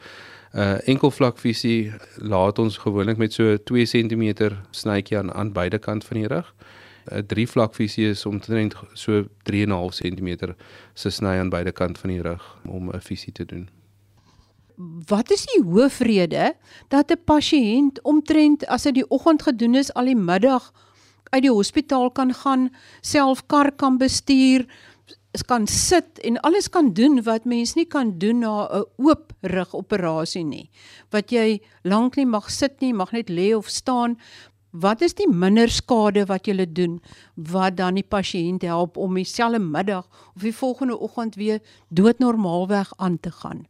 Uh, 0.54 0.78
enkel 0.88 1.12
vlak 1.12 1.38
visie 1.38 1.94
laat 2.18 2.60
ons 2.60 2.78
gewoonlik 2.78 3.18
met 3.18 3.34
so 3.34 3.58
2 3.58 3.86
cm 3.86 4.50
snytjie 4.72 5.18
aan 5.18 5.34
aan 5.34 5.54
beide 5.54 5.80
kant 5.80 6.06
van 6.06 6.18
die 6.18 6.28
rug. 6.28 6.54
'n 7.12 7.18
uh, 7.18 7.22
drie 7.28 7.48
vlak 7.48 7.76
visie 7.76 8.10
is 8.10 8.26
omtrent 8.26 8.76
so 8.94 9.24
3.5 9.50 9.96
cm 10.00 10.54
se 10.94 11.10
sny 11.10 11.40
aan 11.40 11.50
beide 11.50 11.72
kant 11.72 11.98
van 11.98 12.10
die 12.10 12.22
rug 12.22 12.58
om 12.68 12.90
'n 12.90 13.02
visie 13.02 13.34
te 13.34 13.46
doen 13.46 13.70
wat 15.08 15.32
is 15.32 15.46
die 15.46 15.64
hoofrede 15.64 16.56
dat 16.88 17.12
'n 17.12 17.24
pasiënt 17.24 18.02
omtrent 18.02 18.66
as 18.68 18.84
dit 18.84 18.94
die 18.94 19.10
oggend 19.10 19.42
gedoen 19.42 19.76
is 19.76 19.94
al 19.94 20.06
die 20.06 20.16
middag 20.16 20.72
uit 21.34 21.42
die 21.42 21.52
hospitaal 21.52 22.12
kan 22.12 22.34
gaan, 22.34 22.70
self 23.02 23.46
kar 23.46 23.72
kan 23.72 23.98
bestuur, 23.98 24.66
kan 25.42 25.68
sit 25.68 26.20
en 26.22 26.38
alles 26.46 26.70
kan 26.70 26.94
doen 26.94 27.24
wat 27.26 27.46
mens 27.46 27.74
nie 27.74 27.86
kan 27.86 28.18
doen 28.20 28.40
na 28.40 28.68
'n 28.70 28.86
oop 28.98 29.34
rug 29.42 29.74
operasie 29.74 30.44
nie. 30.44 30.70
Wat 31.10 31.32
jy 31.32 31.62
lank 31.84 32.16
nie 32.16 32.26
mag 32.26 32.52
sit 32.52 32.82
nie, 32.82 32.94
mag 32.94 33.12
net 33.12 33.30
lê 33.30 33.56
of 33.56 33.68
staan. 33.68 34.18
Wat 34.72 35.02
is 35.02 35.14
die 35.14 35.28
minder 35.28 35.70
skade 35.70 36.26
wat 36.26 36.48
jy 36.48 36.66
doen 36.66 37.02
wat 37.36 37.78
dan 37.78 37.94
die 37.94 38.08
pasiënt 38.10 38.62
help 38.62 38.98
om 38.98 39.14
dieselfde 39.14 39.60
middag 39.60 40.08
of 40.36 40.42
die 40.42 40.56
volgende 40.56 40.98
oggend 41.00 41.36
weer 41.36 41.60
doodnormaalweg 41.90 42.94
aan 42.98 43.20
te 43.20 43.32
gaan? 43.32 43.68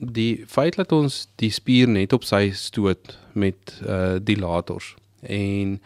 die 0.00 0.44
feit 0.48 0.76
dat 0.80 0.92
ons 0.92 1.26
die 1.40 1.50
spier 1.52 1.88
net 1.88 2.12
op 2.16 2.24
sy 2.24 2.48
stoot 2.56 3.18
met 3.36 3.76
uh 3.84 4.16
dilators 4.24 4.94
en 5.20 5.76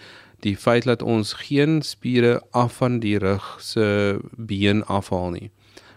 die 0.45 0.57
feit 0.57 0.85
dat 0.85 1.03
ons 1.03 1.33
geen 1.47 1.83
spiere 1.83 2.39
af 2.53 2.77
van 2.83 3.01
die 3.01 3.19
rug 3.19 3.57
se 3.61 4.19
been 4.37 4.85
afhaal 4.85 5.31
nie 5.37 5.51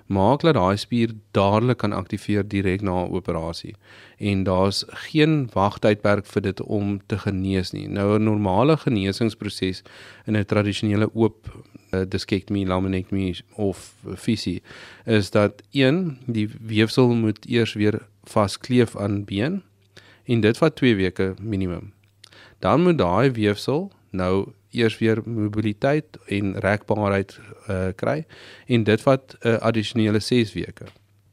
maak 0.08 0.42
dat 0.42 0.56
daai 0.56 0.78
spier 0.80 1.12
dadelik 1.36 1.82
kan 1.84 1.94
aktiveer 1.94 2.48
direk 2.48 2.82
na 2.82 3.04
'n 3.04 3.12
operasie 3.20 3.76
en 4.18 4.44
daar's 4.44 4.84
geen 5.08 5.50
wagtydperk 5.54 6.26
vir 6.26 6.42
dit 6.42 6.62
om 6.62 7.00
te 7.08 7.18
genees 7.18 7.74
nie 7.74 7.88
nou 7.88 8.16
'n 8.16 8.24
normale 8.24 8.78
genesingsproses 8.78 9.84
in 10.26 10.38
'n 10.38 10.46
tradisionele 10.46 11.10
oop 11.14 11.52
uh, 11.92 12.02
diskektomie, 12.08 12.66
laminektomie 12.66 13.36
of 13.56 13.94
fisie 14.16 14.62
is 15.06 15.32
dat 15.32 15.64
een 15.72 16.18
die 16.26 16.50
weefsel 16.62 17.14
moet 17.16 17.46
eers 17.46 17.74
weer 17.74 18.02
vaskleef 18.24 18.96
aan 18.98 19.24
been 19.26 19.62
en 20.26 20.42
dit 20.42 20.58
vat 20.58 20.76
2 20.76 20.96
weke 20.96 21.34
minimum. 21.40 21.94
Dan 22.60 22.84
moet 22.84 22.98
daai 22.98 23.32
weefsel 23.32 23.92
nou 24.18 24.52
eers 24.76 24.98
weer 25.00 25.22
mobiliteit 25.26 26.18
en 26.28 26.56
rekbaarheid 26.64 27.38
uh, 27.70 27.88
kry 27.96 28.26
en 28.68 28.84
dit 28.84 29.02
vat 29.02 29.36
'n 29.40 29.48
uh, 29.48 29.58
addisionele 29.70 30.20
6 30.20 30.54
weke. 30.54 30.86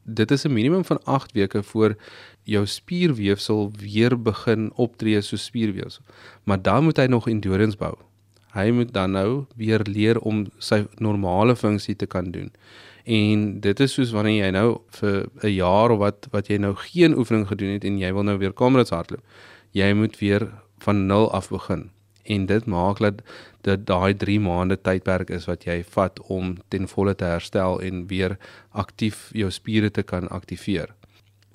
Dit 0.03 0.31
is 0.31 0.45
'n 0.45 0.53
minimum 0.53 0.85
van 0.85 1.03
8 1.03 1.31
weke 1.31 1.63
voor 1.63 1.95
jou 2.43 2.65
spierweefsel 2.65 3.71
weer 3.77 4.21
begin 4.21 4.71
optree 4.75 5.21
soos 5.21 5.45
spierweefsel. 5.45 6.03
Maar 6.43 6.61
dan 6.61 6.83
moet 6.83 6.97
hy 6.97 7.05
nog 7.05 7.27
endurance 7.27 7.77
bou. 7.77 7.95
Hy 8.53 8.69
moet 8.71 8.93
dan 8.93 9.11
nou 9.11 9.45
weer 9.55 9.81
leer 9.83 10.19
om 10.19 10.45
sy 10.57 10.85
normale 10.97 11.55
funksie 11.55 11.95
te 11.95 12.05
kan 12.05 12.31
doen. 12.31 12.51
En 13.03 13.59
dit 13.59 13.79
is 13.79 13.93
soos 13.93 14.11
wanneer 14.11 14.45
jy 14.45 14.51
nou 14.51 14.77
vir 14.99 15.27
'n 15.43 15.53
jaar 15.53 15.91
of 15.91 15.99
wat 15.99 16.27
wat 16.31 16.47
jy 16.47 16.57
nou 16.57 16.75
geen 16.75 17.17
oefening 17.17 17.47
gedoen 17.47 17.69
het 17.69 17.83
en 17.83 17.97
jy 17.97 18.13
wil 18.13 18.23
nou 18.23 18.37
weer 18.37 18.53
kamerads 18.53 18.89
hardloop. 18.89 19.23
Jy 19.71 19.93
moet 19.93 20.19
weer 20.19 20.49
van 20.79 21.05
nul 21.05 21.31
af 21.31 21.49
begin. 21.49 21.94
En 22.25 22.45
dit 22.45 22.65
maak 22.65 22.99
dat 22.99 23.21
dit 23.61 23.87
daai 23.87 24.13
3 24.13 24.39
maande 24.39 24.77
tydperk 24.81 25.29
is 25.29 25.45
wat 25.49 25.65
jy 25.65 25.83
vat 25.95 26.19
om 26.27 26.57
ten 26.67 26.87
volle 26.87 27.15
te 27.15 27.25
herstel 27.25 27.81
en 27.81 28.07
weer 28.07 28.37
aktief 28.71 29.29
jou 29.33 29.51
spiere 29.51 29.91
te 29.91 30.03
kan 30.03 30.29
aktiveer 30.29 30.93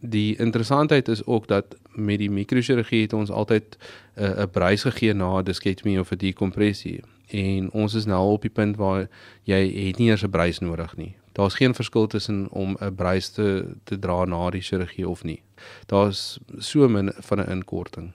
die 0.01 0.37
interessantheid 0.37 1.09
is 1.09 1.27
ook 1.27 1.49
dat 1.49 1.65
met 1.93 2.19
die 2.19 2.31
mikrochirurgie 2.31 3.03
het 3.03 3.13
ons 3.13 3.31
altyd 3.31 3.77
'n 4.17 4.23
uh, 4.23 4.43
'n 4.43 4.51
brys 4.51 4.83
gegee 4.83 5.13
na 5.13 5.43
diskectomie 5.43 6.01
of 6.01 6.11
'n 6.11 6.17
dekompressie 6.17 7.03
en 7.27 7.71
ons 7.71 7.95
is 7.95 8.05
nou 8.05 8.33
op 8.33 8.43
die 8.43 8.51
punt 8.51 8.77
waar 8.77 9.09
jy 9.43 9.87
het 9.87 9.99
nie 9.99 10.09
eers 10.09 10.25
'n 10.25 10.31
brys 10.31 10.59
nodig 10.59 10.97
nie. 10.97 11.17
Daar's 11.33 11.55
geen 11.55 11.75
verskil 11.75 12.07
tussen 12.07 12.51
om 12.51 12.77
'n 12.81 12.95
brys 12.95 13.29
te 13.29 13.67
te 13.85 13.99
dra 13.99 14.25
na 14.25 14.51
die 14.51 14.61
chirurgie 14.61 15.09
of 15.09 15.25
nie. 15.25 15.43
Daar's 15.87 16.39
so 16.59 16.89
min 16.89 17.13
van 17.19 17.41
'n 17.41 17.51
inkorting. 17.51 18.13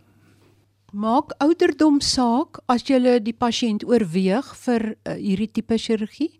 Maak 0.94 1.34
ouderdom 1.44 2.00
saak 2.02 2.60
as 2.68 2.86
jy 2.88 3.00
die 3.20 3.34
pasiënt 3.34 3.84
oorweeg 3.84 4.52
vir 4.66 4.94
uh, 4.94 5.16
hierdie 5.18 5.52
tipe 5.52 5.78
chirurgie? 5.78 6.40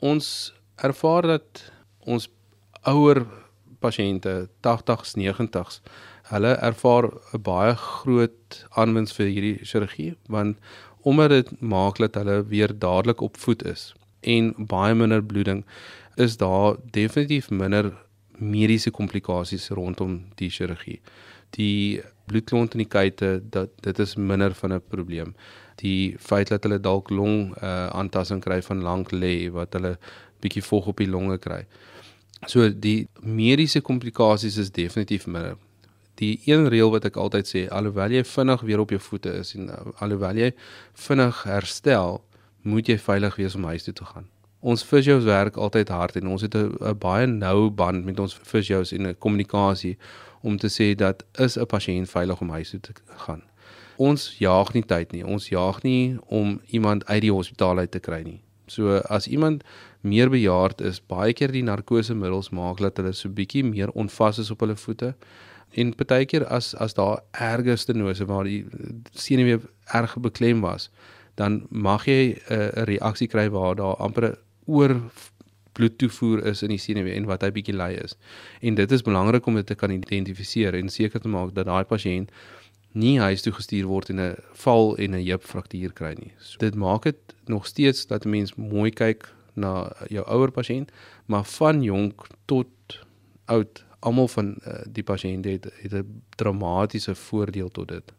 Ons 0.00 0.52
ervaar 0.76 1.26
dat 1.26 1.72
ons 2.06 2.28
ouer 2.88 3.26
pasiënte 3.80 4.48
80s 4.62 5.16
90s 5.16 5.80
hulle 6.30 6.52
ervaar 6.62 7.10
'n 7.34 7.42
baie 7.42 7.74
groot 7.76 8.64
aanwins 8.76 9.12
vir 9.12 9.26
hierdie 9.26 9.58
chirurgie 9.64 10.14
want 10.28 10.56
omdat 11.02 11.30
dit 11.30 11.60
maak 11.60 11.98
dat 11.98 12.14
hulle 12.14 12.44
weer 12.44 12.72
dadelik 12.78 13.20
op 13.20 13.36
voet 13.36 13.62
is 13.64 13.94
en 14.20 14.54
baie 14.56 14.94
minder 14.94 15.22
bloeding 15.22 15.64
is 16.16 16.36
daar 16.36 16.76
definitief 16.92 17.50
minder 17.50 17.92
mediese 18.40 18.90
komplikasies 18.90 19.68
rondom 19.68 20.32
die 20.40 20.50
chirurgie. 20.50 21.00
Die 21.56 22.02
bloedklont 22.30 22.76
in 22.76 22.84
die 22.84 22.90
kuite 22.90 23.30
dat 23.56 23.74
dit 23.86 23.98
is 24.04 24.16
minder 24.16 24.54
van 24.54 24.72
'n 24.72 24.82
probleem. 24.88 25.34
Die 25.82 26.16
feit 26.18 26.48
dat 26.48 26.62
hulle 26.62 26.80
dalk 26.80 27.10
long 27.10 27.54
uh, 27.62 27.86
aantasting 27.86 28.40
kry 28.40 28.62
van 28.62 28.82
lank 28.82 29.12
lê 29.12 29.50
wat 29.50 29.72
hulle 29.72 29.98
bietjie 30.40 30.62
vog 30.62 30.86
op 30.86 30.96
die 30.96 31.08
longe 31.08 31.38
kry. 31.38 31.64
So 32.46 32.70
die 32.72 33.08
mediese 33.20 33.80
komplikasies 33.80 34.56
is 34.56 34.70
definitief 34.70 35.26
minder. 35.26 35.56
Die 36.14 36.40
een 36.44 36.68
reël 36.68 36.90
wat 36.90 37.04
ek 37.04 37.16
altyd 37.16 37.48
sê, 37.48 37.68
alhoewel 37.68 38.12
jy 38.12 38.24
vinnig 38.24 38.60
weer 38.60 38.80
op 38.80 38.90
jou 38.90 39.00
voete 39.00 39.32
is 39.40 39.54
en 39.54 39.68
uh, 39.68 39.74
alhoewel 40.04 40.36
jy 40.36 40.52
vinnig 41.06 41.42
herstel, 41.48 42.20
moet 42.62 42.88
jy 42.88 42.98
veilig 42.98 43.36
wees 43.36 43.54
om 43.56 43.64
huis 43.64 43.86
toe 43.86 43.94
te 43.94 44.04
gaan. 44.04 44.28
Ons 44.60 44.82
fisios 44.84 45.24
werk 45.24 45.56
altyd 45.56 45.88
hard 45.88 46.18
en 46.20 46.26
ons 46.28 46.42
het 46.44 46.54
'n 46.54 46.96
baie 47.00 47.26
nou 47.26 47.70
band 47.70 48.04
met 48.04 48.20
ons 48.20 48.34
fisios 48.34 48.92
en 48.92 49.06
'n 49.06 49.16
kommunikasie 49.18 49.96
om 50.40 50.56
te 50.56 50.68
sê 50.68 50.94
dat 50.94 51.24
is 51.38 51.56
'n 51.58 51.66
pasiënt 51.66 52.10
veilig 52.10 52.40
om 52.40 52.50
huis 52.50 52.70
toe 52.70 52.80
te 52.80 52.92
gaan. 53.06 53.42
Ons 53.96 54.38
jaag 54.38 54.72
nie 54.72 54.82
tyd 54.82 55.12
nie. 55.12 55.26
Ons 55.26 55.48
jaag 55.48 55.82
nie 55.82 56.16
om 56.26 56.60
iemand 56.66 57.06
uit 57.06 57.20
die 57.20 57.32
hospitaal 57.32 57.78
uit 57.78 57.90
te 57.90 58.00
kry 58.00 58.22
nie. 58.22 58.40
So 58.66 58.96
as 59.10 59.26
iemand 59.26 59.64
meer 60.00 60.30
bejaard 60.30 60.80
is, 60.80 61.00
baie 61.00 61.32
keer 61.32 61.52
die 61.52 61.64
narkosemiddels 61.66 62.50
maak 62.50 62.78
dat 62.78 62.96
hulle 62.96 63.12
so 63.12 63.28
bietjie 63.28 63.64
meer 63.64 63.90
onvas 63.90 64.38
is 64.38 64.50
op 64.50 64.60
hulle 64.60 64.76
voete. 64.76 65.14
En 65.78 65.94
partykeer 65.94 66.46
as 66.46 66.74
as 66.74 66.94
daar 66.94 67.20
erge 67.30 67.76
stenose 67.76 68.26
waar 68.26 68.44
die 68.44 68.64
senuwee 69.12 69.60
erg 69.94 70.16
beklem 70.18 70.60
was, 70.60 70.90
dan 71.34 71.66
mag 71.70 72.06
jy 72.06 72.34
'n 72.34 72.54
uh, 72.54 72.84
reaksie 72.84 73.28
kry 73.28 73.48
waar 73.50 73.76
daar 73.76 73.96
amper 73.96 74.38
oor 74.66 74.96
bloedtoevoer 75.80 76.44
is 76.52 76.62
in 76.66 76.74
die 76.74 76.80
senuwee 76.80 77.16
en 77.16 77.28
wat 77.30 77.44
hy 77.46 77.50
bietjie 77.56 77.76
lui 77.76 77.94
is. 77.96 78.16
En 78.60 78.76
dit 78.78 78.96
is 78.96 79.04
belangrik 79.06 79.46
om 79.48 79.58
dit 79.60 79.66
te 79.66 79.76
kan 79.78 79.92
identifiseer 79.94 80.76
en 80.78 80.92
seker 80.92 81.22
te 81.24 81.32
maak 81.32 81.54
dat 81.56 81.68
daai 81.70 81.84
pasiënt 81.88 82.32
nie 82.92 83.18
huis 83.22 83.44
toe 83.44 83.52
gestuur 83.54 83.86
word 83.86 84.10
en 84.10 84.20
'n 84.20 84.36
val 84.64 84.96
en 84.96 85.14
'n 85.14 85.26
heupfraktuur 85.26 85.92
kry 85.92 86.14
nie. 86.18 86.32
So, 86.38 86.58
dit 86.58 86.74
maak 86.74 87.02
dit 87.02 87.34
nog 87.46 87.66
steeds 87.66 88.06
dat 88.06 88.24
'n 88.24 88.30
mens 88.30 88.54
mooi 88.54 88.90
kyk 88.90 89.28
na 89.54 89.92
jou 90.08 90.24
ouer 90.26 90.50
pasiënt, 90.50 90.90
maar 91.26 91.44
van 91.44 91.82
jonk 91.82 92.26
tot 92.46 92.68
oud, 93.46 93.84
almal 94.00 94.28
van 94.28 94.56
uh, 94.66 94.82
die 94.88 95.02
pasiënte 95.02 95.48
het 95.48 95.64
het 95.82 95.94
'n 95.94 96.22
dramatiese 96.36 97.14
voordeel 97.14 97.68
tot 97.68 97.88
dit. 97.88 98.12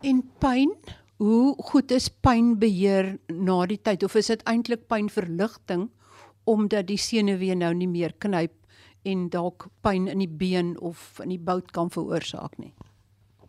En 0.00 0.24
pyn, 0.38 0.74
hoe 1.16 1.54
goed 1.58 1.90
is 1.90 2.08
pynbeheer 2.08 3.18
na 3.26 3.66
die 3.66 3.80
tyd 3.82 4.02
of 4.02 4.14
is 4.14 4.26
dit 4.26 4.42
eintlik 4.42 4.86
pynverligting 4.86 5.90
omdat 6.44 6.86
die 6.86 6.98
senuwee 6.98 7.54
nou 7.54 7.74
nie 7.74 7.88
meer 7.88 8.12
knyp 8.18 8.52
en 9.02 9.28
dalk 9.28 9.68
pyn 9.80 10.08
in 10.08 10.18
die 10.18 10.28
been 10.28 10.78
of 10.80 11.20
in 11.22 11.28
die 11.28 11.38
bout 11.38 11.72
kan 11.72 11.90
veroorsaak 11.90 12.58
nie? 12.58 12.74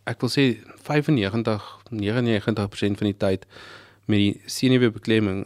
ek 0.10 0.23
wil 0.23 0.32
sê 0.34 0.45
95 0.88 1.65
99% 1.91 3.01
van 3.01 3.10
die 3.10 3.17
tyd 3.17 3.45
met 4.10 4.17
die 4.17 4.49
senuweebeklemming 4.49 5.43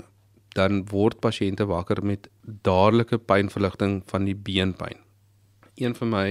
dan 0.55 0.86
word 0.91 1.19
pasiënte 1.23 1.67
wakker 1.67 1.99
met 2.05 2.29
dadelike 2.63 3.19
pynverligting 3.19 3.99
van 4.08 4.27
die 4.29 4.36
beenpyn. 4.36 5.01
Een 5.75 5.95
van 5.97 6.10
my 6.13 6.27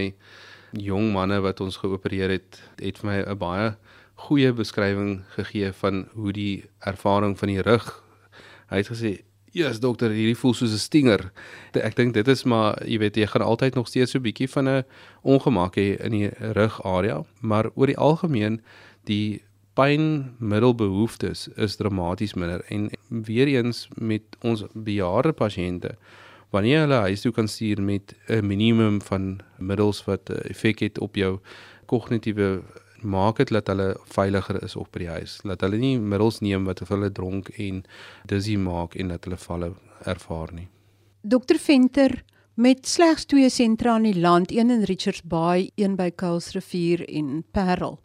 jong 0.73 1.11
manne 1.13 1.43
wat 1.45 1.61
ons 1.61 1.77
geopereer 1.83 2.33
het, 2.33 2.63
het 2.81 2.99
vir 2.99 3.11
my 3.11 3.19
'n 3.21 3.39
baie 3.39 3.77
goeie 4.25 4.53
beskrywing 4.53 5.25
gegee 5.37 5.73
van 5.73 6.09
hoe 6.15 6.33
die 6.33 6.65
ervaring 6.81 7.39
van 7.39 7.49
die 7.49 7.63
rug. 7.63 8.03
Hy 8.71 8.77
het 8.77 8.89
gesê 8.89 9.21
Ja, 9.55 9.69
yes, 9.69 9.79
dokter, 9.79 10.11
hierdie 10.11 10.35
voel 10.35 10.55
soos 10.59 10.73
'n 10.75 10.83
stinger. 10.83 11.31
Ek 11.79 11.95
dink 11.95 12.15
dit 12.15 12.29
is 12.29 12.43
maar, 12.43 12.75
jy 12.83 12.99
weet, 12.99 13.17
jy 13.17 13.27
gaan 13.31 13.43
altyd 13.47 13.75
nog 13.75 13.87
steeds 13.87 14.11
so 14.11 14.19
'n 14.19 14.23
bietjie 14.23 14.49
van 14.51 14.69
'n 14.69 14.85
ongemak 15.23 15.77
hê 15.77 15.95
in 16.03 16.11
die 16.11 16.31
rugarea, 16.59 17.23
maar 17.41 17.71
oor 17.75 17.87
die 17.87 17.97
algemeen 17.97 18.61
die 19.05 19.43
pynmiddelbehoeftes 19.75 21.49
is 21.57 21.77
dramaties 21.77 22.35
minder 22.35 22.65
en 22.69 22.91
weer 23.09 23.47
eens 23.47 23.89
met 23.95 24.23
ons 24.41 24.65
bejaarde 24.75 25.33
pasiënte 25.33 25.95
wanneer 26.51 26.81
hulle 26.81 27.01
huis 27.07 27.21
toe 27.21 27.33
kan 27.33 27.49
stuur 27.49 27.83
met 27.83 28.15
'n 28.29 28.47
minimum 28.47 29.03
van 29.03 29.41
middels 29.59 30.05
wat 30.05 30.31
effek 30.31 30.79
het 30.79 30.99
op 30.99 31.15
jou 31.15 31.39
kognitiewe 31.87 32.63
maak 33.05 33.37
dit 33.37 33.49
dat 33.49 33.67
hulle 33.67 33.95
veiliger 34.05 34.63
is 34.65 34.77
op 34.77 34.91
by 34.93 35.05
die 35.05 35.09
huis. 35.09 35.39
Dat 35.45 35.61
hulle 35.61 35.79
nie 35.79 35.99
middels 35.99 36.41
neem 36.41 36.65
wat 36.65 36.83
hulle 36.89 37.13
dronk 37.13 37.49
en 37.59 37.85
dizzy 38.31 38.57
maak 38.57 38.97
en 38.97 39.13
dat 39.15 39.25
hulle 39.25 39.41
valle 39.41 39.73
ervaar 40.05 40.53
nie. 40.53 40.69
Dokter 41.23 41.59
Venter 41.59 42.25
met 42.55 42.87
slegs 42.87 43.25
twee 43.25 43.49
sentra 43.51 43.97
in 43.97 44.09
die 44.11 44.21
land, 44.21 44.53
een 44.53 44.71
in 44.71 44.85
Richards 44.87 45.23
Bay, 45.23 45.71
een 45.75 45.97
by 45.97 46.11
Kuilsrivier 46.11 47.03
en 47.09 47.45
Parel. 47.51 47.99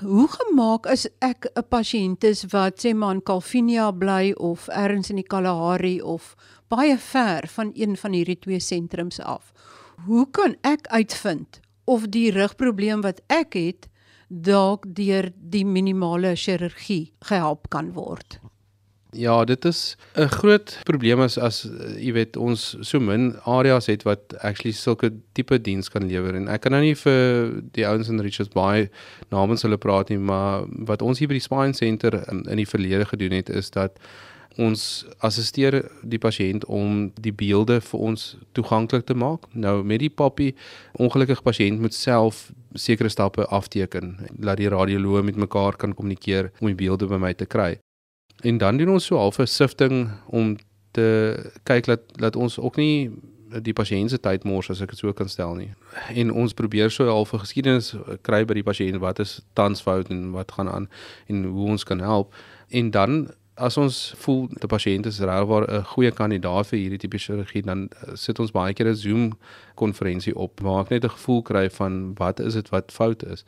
Hoe 0.00 0.26
gemaak 0.28 0.86
is 0.86 1.06
ek 1.20 1.46
'n 1.54 1.68
pasiënt 1.68 2.24
is 2.24 2.44
wat 2.50 2.80
sê 2.82 2.94
maar 2.94 3.14
in 3.14 3.22
Calvinia 3.22 3.90
bly 3.90 4.32
of 4.32 4.68
ergens 4.68 5.10
in 5.10 5.16
die 5.16 5.26
Kalahari 5.26 6.02
of 6.02 6.34
baie 6.68 6.98
ver 6.98 7.46
van 7.48 7.70
een 7.74 7.96
van 7.96 8.12
hierdie 8.12 8.38
twee 8.38 8.60
sentrums 8.60 9.20
af? 9.20 9.52
Hoe 10.06 10.30
kan 10.30 10.56
ek 10.62 10.86
uitvind 10.86 11.60
of 11.84 12.06
die 12.08 12.30
rugprobleem 12.30 13.00
wat 13.00 13.20
ek 13.26 13.52
het 13.54 13.88
dalk 14.42 14.86
deur 14.96 15.30
die 15.36 15.64
minimale 15.64 16.34
chirurgie 16.36 17.12
gehelp 17.28 17.70
kan 17.70 17.92
word. 17.94 18.40
Ja, 19.14 19.44
dit 19.44 19.64
is 19.64 19.96
'n 20.16 20.28
groot 20.28 20.78
probleem 20.84 21.20
as 21.20 21.38
as 21.38 21.62
jy 21.98 22.12
weet 22.12 22.36
ons 22.36 22.76
so 22.80 23.00
min 23.00 23.36
areas 23.44 23.86
het 23.86 24.02
wat 24.02 24.34
actually 24.42 24.72
sulke 24.72 25.12
tipe 25.32 25.60
diens 25.60 25.88
kan 25.88 26.08
lewer 26.08 26.34
en 26.34 26.48
ek 26.48 26.60
kan 26.60 26.72
nou 26.72 26.82
nie 26.82 26.94
vir 26.94 27.62
die 27.72 27.86
ouens 27.86 28.08
in 28.08 28.20
Richards 28.20 28.50
Bay 28.50 28.90
namens 29.30 29.62
hulle 29.62 29.78
praat 29.78 30.08
nie, 30.08 30.18
maar 30.18 30.64
wat 30.86 31.02
ons 31.02 31.18
hier 31.18 31.28
by 31.28 31.34
die 31.34 31.40
Spine 31.40 31.74
Center 31.74 32.24
in, 32.28 32.42
in 32.42 32.56
die 32.56 32.66
verlede 32.66 33.04
gedoen 33.04 33.32
het 33.32 33.48
is 33.48 33.70
dat 33.70 33.98
ons 34.56 35.06
assisteer 35.18 35.80
die 36.02 36.18
pasiënt 36.18 36.64
om 36.70 37.12
die 37.20 37.32
beelde 37.32 37.80
vir 37.80 38.00
ons 38.00 38.36
toeganklik 38.52 39.06
te 39.06 39.14
maak. 39.14 39.48
Nou 39.52 39.82
met 39.82 40.02
die 40.02 40.10
poppy, 40.10 40.52
ongelukkige 40.98 41.42
pasiënt 41.42 41.80
moet 41.80 41.94
self 41.94 42.50
sekere 42.74 43.08
stappe 43.08 43.46
afteken, 43.46 44.16
laat 44.38 44.58
die 44.58 44.70
radioloog 44.70 45.24
met 45.24 45.36
mekaar 45.36 45.76
kan 45.76 45.94
kommunikeer 45.94 46.52
om 46.60 46.70
die 46.70 46.78
beelde 46.78 47.06
by 47.10 47.18
my 47.18 47.32
te 47.34 47.46
kry. 47.46 47.74
En 48.42 48.58
dan 48.58 48.76
doen 48.76 48.96
ons 48.96 49.06
so 49.06 49.16
half 49.16 49.38
'n 49.38 49.46
sifting 49.46 50.10
om 50.26 50.56
te 50.92 51.36
kyk 51.62 51.84
dat 51.84 52.00
dat 52.18 52.36
ons 52.36 52.58
ook 52.58 52.76
nie 52.76 53.10
die 53.62 53.72
pasiënt 53.72 54.10
se 54.10 54.18
tyd 54.18 54.44
mors 54.44 54.70
as 54.70 54.80
ek 54.82 54.90
dit 54.94 54.98
so 54.98 55.12
kan 55.12 55.28
stel 55.28 55.54
nie. 55.54 55.70
En 56.14 56.32
ons 56.32 56.54
probeer 56.54 56.90
so 56.90 57.06
half 57.06 57.32
'n 57.34 57.38
geskiedenis 57.38 57.94
kry 58.22 58.44
by 58.44 58.54
die 58.54 58.62
pasiënt 58.62 58.98
wat 58.98 59.18
is 59.18 59.40
tans 59.54 59.80
fout 59.80 60.10
en 60.10 60.32
wat 60.32 60.52
gaan 60.52 60.68
aan 60.68 60.88
en 61.28 61.44
hoe 61.44 61.68
ons 61.68 61.84
kan 61.84 62.00
help. 62.00 62.34
En 62.70 62.90
dan 62.90 63.30
as 63.54 63.76
ons 63.78 63.96
voel 64.18 64.48
die 64.50 64.68
pasiënt 64.70 65.06
is 65.06 65.20
regwaar 65.22 65.64
'n 65.70 65.84
goeie 65.94 66.10
kandidaat 66.10 66.66
vir 66.66 66.78
hierdie 66.78 66.98
tipe 66.98 67.18
chirurgie 67.18 67.62
dan 67.62 67.88
eh, 67.88 68.14
sit 68.14 68.38
ons 68.38 68.50
baie 68.50 68.74
keer 68.74 68.88
'n 68.88 68.94
Zoom 68.94 69.38
konferensie 69.76 70.34
op 70.34 70.60
waar 70.60 70.82
ek 70.82 70.90
net 70.90 71.04
'n 71.04 71.16
gevoel 71.16 71.42
kry 71.42 71.70
van 71.70 72.14
wat 72.18 72.40
is 72.40 72.54
dit 72.54 72.68
wat 72.68 72.90
fout 72.92 73.22
is. 73.22 73.44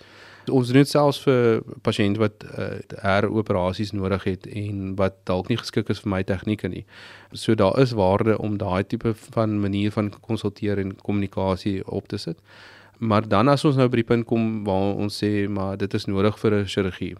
Ons 0.49 0.69
doen 0.69 0.77
dit 0.77 0.89
selfs 0.89 1.19
vir 1.19 1.63
pasiënte 1.83 2.19
wat 2.19 2.45
uh, 2.59 2.79
heroperasies 3.03 3.93
nodig 3.93 4.25
het 4.25 4.47
en 4.47 4.95
wat 4.95 5.15
dalk 5.25 5.49
nie 5.49 5.59
geskik 5.59 5.91
is 5.91 6.01
vir 6.01 6.11
my 6.11 6.23
tegnieke 6.23 6.69
nie. 6.69 6.85
So 7.33 7.55
daar 7.55 7.79
is 7.81 7.93
waarde 7.93 8.39
om 8.39 8.57
daai 8.57 8.87
tipe 8.87 9.15
van 9.15 9.61
manier 9.61 9.91
van 9.91 10.13
konsulteer 10.21 10.79
en 10.79 10.97
kommunikasie 10.97 11.83
op 11.87 12.07
te 12.09 12.17
sit. 12.17 12.39
Maar 12.99 13.29
dan 13.29 13.49
as 13.49 13.65
ons 13.65 13.77
nou 13.77 13.89
by 13.89 13.97
die 13.97 14.05
punt 14.05 14.27
kom 14.27 14.65
waar 14.65 14.95
ons 14.95 15.25
sê 15.25 15.49
maar 15.49 15.77
dit 15.77 15.95
is 15.95 16.07
nodig 16.07 16.39
vir 16.39 16.55
'n 16.55 16.67
chirurgie 16.67 17.17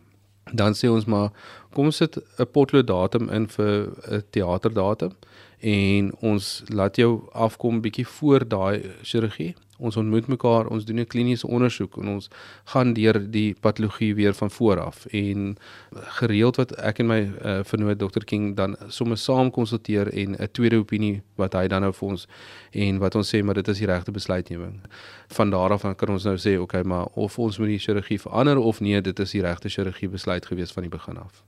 dan 0.55 0.75
sê 0.75 0.89
ons 0.91 1.05
maar 1.05 1.31
kom 1.77 1.91
ons 1.93 2.01
sit 2.03 2.17
'n 2.17 2.49
potlood 2.57 2.87
datum 2.89 3.29
in 3.29 3.47
vir 3.57 3.73
'n 4.09 4.23
teaterdatum 4.33 5.13
en 5.61 6.11
ons 6.21 6.63
laat 6.69 6.97
jou 6.97 7.29
afkom 7.33 7.81
bietjie 7.81 8.07
voor 8.07 8.45
daai 8.49 8.93
chirurgie. 9.03 9.55
Ons 9.79 9.97
ontmoet 9.97 10.29
mekaar, 10.29 10.69
ons 10.73 10.85
doen 10.85 11.01
'n 11.01 11.07
kliniese 11.07 11.47
ondersoek 11.47 11.97
en 11.97 12.09
ons 12.09 12.29
gaan 12.65 12.95
deur 12.95 13.31
die 13.31 13.55
patologie 13.61 14.15
weer 14.15 14.35
van 14.35 14.51
voor 14.51 14.81
af 14.81 15.07
en 15.07 15.57
gereeld 16.19 16.57
wat 16.57 16.73
ek 16.77 16.99
en 16.99 17.07
my 17.07 17.21
uh, 17.45 17.61
vernoot 17.65 17.99
Dr 17.99 18.25
King 18.25 18.57
dan 18.57 18.77
sommer 18.89 19.17
saam 19.17 19.51
konsulteer 19.51 20.09
en 20.13 20.37
'n 20.39 20.49
tweede 20.53 20.77
opinie 20.77 21.23
wat 21.37 21.53
hy 21.53 21.67
dan 21.69 21.83
nou 21.83 21.93
vir 21.93 22.09
ons 22.09 22.27
en 22.73 22.99
wat 22.99 23.15
ons 23.15 23.35
sê 23.35 23.43
maar 23.43 23.55
dit 23.55 23.69
is 23.69 23.79
die 23.79 23.87
regte 23.87 24.13
besluitneming. 24.13 24.81
Van 25.29 25.51
daar 25.51 25.73
af 25.73 25.97
kan 25.97 26.09
ons 26.09 26.25
nou 26.25 26.37
sê 26.37 26.59
okay, 26.59 26.83
maar 26.83 27.07
of 27.15 27.39
ons 27.39 27.59
moet 27.59 27.69
die 27.69 27.79
chirurgie 27.79 28.21
verander 28.21 28.59
of 28.59 28.81
nee, 28.81 29.01
dit 29.01 29.19
is 29.19 29.31
die 29.31 29.43
regte 29.43 29.69
chirurgie 29.69 30.09
besluit 30.09 30.47
gewees 30.47 30.73
van 30.73 30.83
die 30.83 30.91
begin 30.91 31.17
af. 31.19 31.45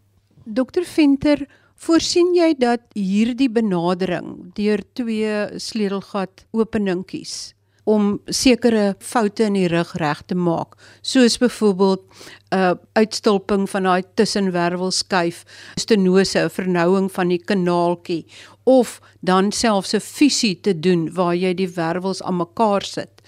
Dr 0.49 0.85
Venter, 0.89 1.43
voorsien 1.77 2.31
jy 2.33 2.55
dat 2.57 2.81
hierdie 2.97 3.51
benadering 3.53 4.49
deur 4.57 4.81
twee 4.97 5.61
sleutelgat 5.61 6.47
openingkies 6.57 7.53
om 7.89 8.19
sekere 8.33 8.95
foute 9.01 9.47
in 9.49 9.57
die 9.57 9.69
rug 9.69 9.95
reg 10.01 10.21
te 10.29 10.37
maak, 10.37 10.75
soos 11.01 11.39
byvoorbeeld 11.41 12.03
'n 12.05 12.57
uh, 12.57 12.75
uitstulping 12.93 13.69
van 13.71 13.83
daai 13.83 14.03
tussenwervelskyf, 14.15 15.45
stenose, 15.77 16.39
'n 16.39 16.51
vernouing 16.51 17.09
van 17.13 17.29
die 17.29 17.41
kanaaltjie 17.45 18.25
of 18.65 19.01
dan 19.21 19.53
selfs 19.53 19.95
'n 19.95 20.01
fusie 20.01 20.61
te 20.61 20.81
doen 20.81 21.09
waar 21.13 21.37
jy 21.37 21.55
die 21.55 21.69
wervels 21.69 22.23
aan 22.23 22.37
mekaar 22.37 22.85
sit. 22.85 23.23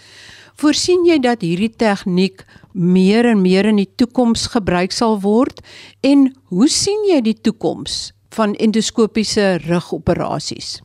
Voorsien 0.61 1.07
jy 1.09 1.17
dat 1.25 1.41
hierdie 1.41 1.71
tegniek 1.73 2.43
meer 2.77 3.25
en 3.31 3.41
meer 3.41 3.65
in 3.71 3.79
die 3.81 3.89
toekoms 3.97 4.51
gebruik 4.53 4.93
sal 4.93 5.17
word 5.23 5.63
en 6.05 6.27
hoe 6.53 6.69
sien 6.69 7.07
jy 7.09 7.23
die 7.25 7.37
toekoms 7.49 8.11
van 8.37 8.53
endoskopiese 8.61 9.55
rugoperasies? 9.65 10.83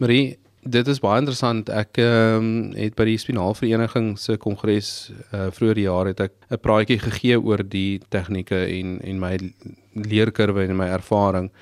Marie, 0.00 0.38
dit 0.64 0.88
is 0.88 1.02
baie 1.04 1.20
interessant. 1.20 1.68
Ek 1.68 2.00
ehm 2.00 2.38
um, 2.38 2.54
het 2.78 2.96
by 2.96 3.04
die 3.10 3.20
spinaalvereniging 3.20 4.14
se 4.18 4.38
kongres 4.40 5.10
uh, 5.12 5.50
vroeër 5.52 5.82
jaar 5.84 6.08
het 6.08 6.24
ek 6.24 6.32
'n 6.48 6.62
praatjie 6.64 6.98
gegee 7.04 7.36
oor 7.36 7.60
die 7.60 8.00
tegnieke 8.08 8.64
en 8.64 9.00
en 9.04 9.20
my 9.20 9.36
leerkurwe 9.92 10.64
en 10.64 10.76
my 10.80 10.88
ervaring. 10.88 11.52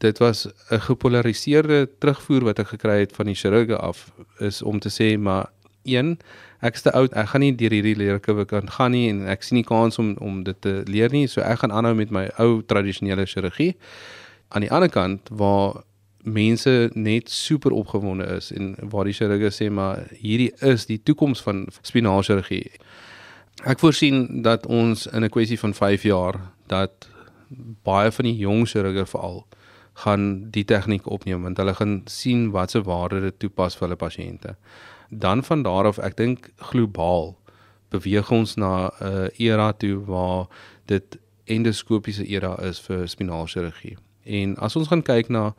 Dit 0.00 0.18
was 0.24 0.46
'n 0.70 0.80
gepolariseerde 0.80 1.88
terugvoer 2.00 2.44
wat 2.44 2.58
ek 2.58 2.68
gekry 2.68 3.00
het 3.00 3.12
van 3.12 3.26
die 3.26 3.36
chirurge 3.36 3.76
af 3.76 4.10
is 4.40 4.62
om 4.62 4.78
te 4.78 4.88
sê 4.88 5.18
maar 5.18 5.52
een 5.96 6.18
ek 6.60 6.74
is 6.74 6.82
te 6.82 6.92
oud 6.92 7.12
ek 7.12 7.32
gaan 7.32 7.44
nie 7.46 7.54
deur 7.56 7.74
hierdie 7.74 7.96
leerkurwe 7.96 8.44
kan 8.44 8.70
gaan 8.76 8.92
nie 8.96 9.08
en 9.08 9.26
ek 9.26 9.42
sien 9.42 9.60
nie 9.60 9.66
kans 9.66 9.98
om 9.98 10.14
om 10.20 10.44
dit 10.44 10.60
te 10.60 10.82
leer 10.86 11.12
nie 11.14 11.26
so 11.26 11.40
ek 11.40 11.64
gaan 11.64 11.74
aanhou 11.74 11.94
met 11.94 12.10
my 12.10 12.28
ou 12.38 12.62
tradisionele 12.62 13.26
chirurgie 13.26 13.74
aan 14.48 14.64
die 14.64 14.72
ander 14.72 14.90
kant 14.90 15.28
waar 15.30 15.82
mense 16.22 16.90
net 16.94 17.30
super 17.30 17.70
opgewonde 17.70 18.24
is 18.24 18.52
en 18.52 18.74
waar 18.90 19.04
die 19.04 19.14
chirurge 19.14 19.50
sê 19.54 19.70
maar 19.70 20.06
hierdie 20.20 20.52
is 20.60 20.86
die 20.86 21.00
toekoms 21.02 21.42
van 21.42 21.66
spinaalchirurgie. 21.82 22.70
Ek 23.66 23.80
voorsien 23.82 24.42
dat 24.42 24.66
ons 24.66 25.06
in 25.06 25.24
'n 25.24 25.30
kwessie 25.30 25.58
van 25.58 25.74
5 25.74 26.02
jaar 26.02 26.40
dat 26.66 27.08
baie 27.82 28.12
van 28.12 28.24
die 28.24 28.36
jong 28.36 28.68
chirurge 28.68 29.06
veral 29.06 29.46
gaan 30.04 30.50
die 30.50 30.64
tegniek 30.64 31.06
opneem 31.06 31.42
want 31.42 31.56
hulle 31.56 31.74
gaan 31.74 32.02
sien 32.06 32.50
wat 32.50 32.70
se 32.70 32.82
waarde 32.82 33.20
dit 33.20 33.38
toepas 33.38 33.76
vir 33.76 33.88
hulle 33.88 33.96
pasiënte. 33.96 34.56
Dan 35.08 35.44
van 35.44 35.62
daar 35.62 35.84
af, 35.84 35.98
ek 35.98 36.16
dink 36.16 36.50
globaal 36.56 37.36
beweeg 37.88 38.30
ons 38.30 38.54
na 38.54 38.90
'n 39.00 39.06
uh, 39.06 39.28
era 39.38 39.72
toe 39.72 40.04
waar 40.04 40.46
dit 40.84 41.18
endoskopiese 41.44 42.26
era 42.26 42.60
is 42.60 42.80
vir 42.80 43.08
spinaalchirurgie. 43.08 43.96
En 44.24 44.56
as 44.56 44.76
ons 44.76 44.88
gaan 44.88 45.02
kyk 45.02 45.28
na 45.28 45.54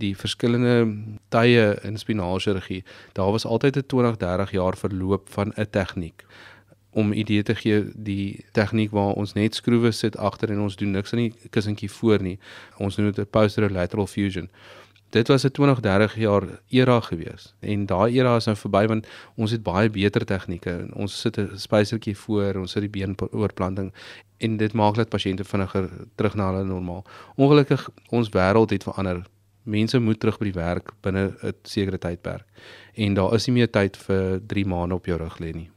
die 0.00 0.16
verskillende 0.16 1.10
tye 1.28 1.78
in 1.82 1.98
spinaalchirurgie, 1.98 2.84
daar 3.12 3.30
was 3.30 3.44
altyd 3.44 3.76
'n 3.76 3.86
20, 3.86 4.16
30 4.16 4.50
jaar 4.50 4.76
verloop 4.76 5.28
van 5.28 5.52
'n 5.56 5.66
tegniek 5.70 6.24
om 6.94 7.12
idee 7.12 7.42
te 7.42 7.54
gee 7.54 7.84
die 7.94 8.44
tegniek 8.52 8.90
waar 8.90 9.12
ons 9.18 9.32
net 9.32 9.54
skroewe 9.54 9.90
sit 9.90 10.16
agter 10.16 10.50
en 10.50 10.60
ons 10.60 10.76
doen 10.76 10.90
niks 10.94 11.12
aan 11.12 11.24
die 11.24 11.50
kussentjie 11.50 11.90
voor 11.90 12.22
nie. 12.22 12.38
Ons 12.78 12.96
noem 12.96 13.10
dit 13.10 13.18
'n 13.18 13.30
posterolateral 13.30 14.06
fusion. 14.06 14.48
Dit 15.14 15.28
was 15.28 15.44
'n 15.44 15.50
20, 15.50 15.80
30 15.80 16.16
jaar 16.16 16.42
era 16.68 17.00
gewees 17.00 17.54
en 17.60 17.86
daai 17.86 18.18
era 18.18 18.36
is 18.36 18.44
nou 18.44 18.56
verby 18.56 18.86
want 18.86 19.06
ons 19.36 19.50
het 19.50 19.62
baie 19.62 19.90
beter 19.90 20.24
tegnieke. 20.24 20.88
Ons 20.92 21.20
sit 21.20 21.38
'n 21.38 21.50
spysertjie 21.54 22.16
voor, 22.16 22.54
ons 22.56 22.70
sit 22.70 22.82
die 22.82 22.90
beenoorplanting 22.90 23.92
en 24.38 24.56
dit 24.56 24.72
maak 24.72 24.94
dat 24.94 25.08
pasiënte 25.08 25.44
vinniger 25.44 25.90
terug 26.14 26.34
na 26.34 26.50
hulle 26.50 26.64
normaal. 26.64 27.04
Ongelukkig 27.36 27.88
ons 28.08 28.28
wêreld 28.28 28.70
het 28.70 28.82
verander. 28.82 29.22
Mense 29.62 29.98
moet 29.98 30.20
terug 30.20 30.38
by 30.38 30.44
die 30.44 30.60
werk 30.60 30.92
binne 31.00 31.36
'n 31.42 31.54
sekere 31.62 31.98
tydperk 31.98 32.46
en 32.94 33.14
daar 33.14 33.34
is 33.34 33.46
nie 33.46 33.54
meer 33.54 33.70
tyd 33.70 33.96
vir 33.96 34.40
3 34.46 34.66
maande 34.66 34.94
op 34.94 35.06
jou 35.06 35.18
rug 35.18 35.38
lê 35.38 35.52
nie. 35.54 35.70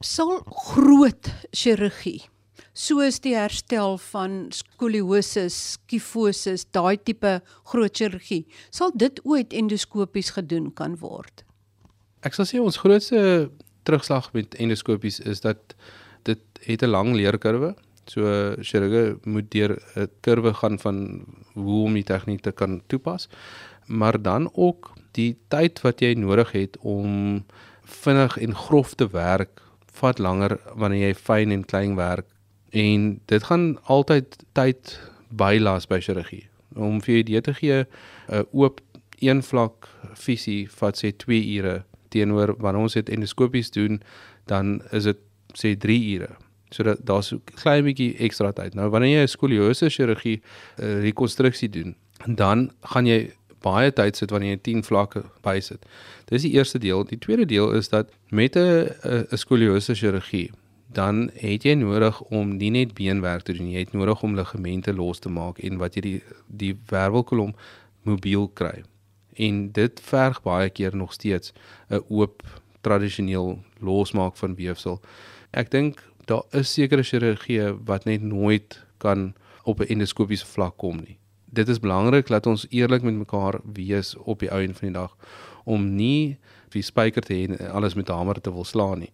Sal 0.00 0.42
groot 0.46 1.34
chirurgie 1.50 2.28
soos 2.76 3.20
die 3.24 3.34
herstel 3.36 3.96
van 4.10 4.50
skoliose, 4.52 5.46
skifosis, 5.52 6.66
daai 6.76 6.96
tipe 7.00 7.38
groot 7.72 7.96
chirurgie, 7.96 8.44
sal 8.70 8.92
dit 8.94 9.20
ooit 9.24 9.56
endoskopies 9.56 10.34
gedoen 10.36 10.68
kan 10.76 10.98
word? 11.00 11.44
Ek 12.26 12.36
sal 12.36 12.48
sê 12.48 12.60
ons 12.60 12.76
grootste 12.82 13.48
terugslag 13.86 14.28
met 14.34 14.54
endoskopies 14.60 15.22
is 15.24 15.40
dat 15.40 15.74
dit 16.26 16.42
het 16.66 16.82
'n 16.82 16.90
lang 16.90 17.14
leerkurwe 17.14 17.76
So 18.06 18.54
chirurge 18.62 19.18
moet 19.26 19.50
deur 19.50 19.72
'n 19.96 20.10
kurwe 20.22 20.54
gaan 20.54 20.78
van 20.78 21.26
hoe 21.54 21.84
om 21.84 21.94
die 21.94 22.04
tegniek 22.04 22.40
te 22.40 22.52
kan 22.52 22.82
toepas. 22.86 23.28
Maar 23.86 24.22
dan 24.22 24.50
ook 24.52 24.92
die 25.12 25.36
tyd 25.48 25.80
wat 25.80 26.00
jy 26.00 26.14
nodig 26.14 26.52
het 26.52 26.78
om 26.78 27.44
vinnig 27.82 28.38
en 28.38 28.54
grof 28.54 28.94
te 28.94 29.08
werk 29.10 29.62
vat 29.92 30.18
langer 30.18 30.60
wanneer 30.74 31.08
jy 31.08 31.14
fyn 31.14 31.50
en 31.50 31.64
klein 31.64 31.96
werk 31.96 32.26
en 32.76 33.20
dit 33.24 33.42
gaan 33.48 33.78
altyd 33.82 34.36
tyd 34.52 34.98
bylas 35.28 35.88
by 35.88 36.00
chirurgie. 36.04 36.44
Om 36.76 37.00
vir 37.04 37.22
idee 37.22 37.40
te 37.40 37.54
gee, 37.56 37.84
'n 38.28 38.46
oop 38.52 38.80
een 39.18 39.42
vlak 39.42 39.88
visie 40.14 40.68
vat 40.70 40.96
sê 40.96 41.12
2 41.16 41.56
ure 41.56 41.84
teenoor 42.08 42.54
wanneer 42.58 42.82
ons 42.82 42.92
dit 42.92 43.08
endoskopies 43.08 43.70
doen, 43.70 44.02
dan 44.46 44.82
is 44.92 45.04
dit 45.04 45.18
sê 45.54 45.76
3 45.76 46.14
ure. 46.14 46.28
So 46.70 46.82
dat 46.82 46.98
daar's 47.06 47.32
'n 47.32 47.40
klein 47.54 47.84
bietjie 47.84 48.16
ekstra 48.18 48.52
tyd. 48.52 48.74
Nou 48.74 48.90
wanneer 48.90 49.18
jy 49.18 49.22
'n 49.22 49.28
skoliose 49.28 49.90
chirurgie 49.90 50.42
uh, 50.78 51.00
rekonstruksie 51.00 51.68
doen, 51.68 51.96
dan 52.26 52.70
gaan 52.82 53.06
jy 53.06 53.32
baie 53.60 53.92
tyd 53.92 54.16
sit 54.16 54.30
wanneer 54.30 54.50
jy 54.50 54.60
10 54.62 54.82
vlakke 54.82 55.24
bysit. 55.42 55.86
Dis 56.24 56.42
die 56.42 56.52
eerste 56.52 56.78
deel. 56.78 57.04
Die 57.04 57.18
tweede 57.18 57.46
deel 57.46 57.72
is 57.72 57.88
dat 57.88 58.10
met 58.30 58.56
'n 58.56 58.90
'n 59.32 59.36
skoliose 59.36 59.94
chirurgie 59.94 60.50
dan 60.96 61.30
het 61.36 61.64
jy 61.68 61.74
nodig 61.76 62.20
om 62.32 62.56
nie 62.56 62.70
net 62.72 62.94
beenwerk 62.96 63.44
te 63.44 63.52
doen, 63.56 63.68
jy 63.68 63.84
het 63.84 63.92
nodig 63.92 64.22
om 64.24 64.36
ligamente 64.38 64.94
los 64.96 65.20
te 65.20 65.28
maak 65.28 65.60
en 65.60 65.80
wat 65.82 65.96
jy 65.98 66.04
die 66.06 66.20
die 66.48 66.72
wervelkolom 66.88 67.52
mobiel 68.08 68.48
kry. 68.48 68.84
En 69.36 69.66
dit 69.76 70.00
verg 70.08 70.40
baie 70.46 70.70
keer 70.70 70.96
nog 70.96 71.12
steeds 71.12 71.52
'n 71.90 72.00
oop 72.08 72.42
tradisioneel 72.80 73.58
losmaak 73.80 74.36
van 74.36 74.54
weefsel. 74.54 75.00
Ek 75.50 75.70
dink 75.70 76.02
daar 76.24 76.44
is 76.50 76.72
sekere 76.72 77.02
chirurgie 77.02 77.76
wat 77.84 78.04
net 78.04 78.22
nooit 78.22 78.84
kan 78.98 79.34
op 79.64 79.80
'n 79.80 79.92
endoskopiese 79.92 80.46
vlak 80.46 80.76
kom 80.76 80.96
nie. 80.96 81.18
Dit 81.44 81.68
is 81.68 81.80
belangrik 81.80 82.26
dat 82.26 82.46
ons 82.46 82.66
eerlik 82.70 83.02
met 83.02 83.14
mekaar 83.14 83.60
wees 83.64 84.16
op 84.16 84.38
die 84.38 84.50
ou 84.50 84.62
en 84.62 84.74
van 84.74 84.88
die 84.88 84.98
dag 84.98 85.16
om 85.64 85.94
nie 85.94 86.38
die 86.68 86.82
spyker 86.82 87.22
te 87.22 87.34
hê 87.34 87.48
en 87.48 87.70
alles 87.70 87.94
met 87.94 88.08
hamer 88.08 88.40
te 88.40 88.52
wil 88.52 88.64
slaan 88.64 88.98
nie. 88.98 89.12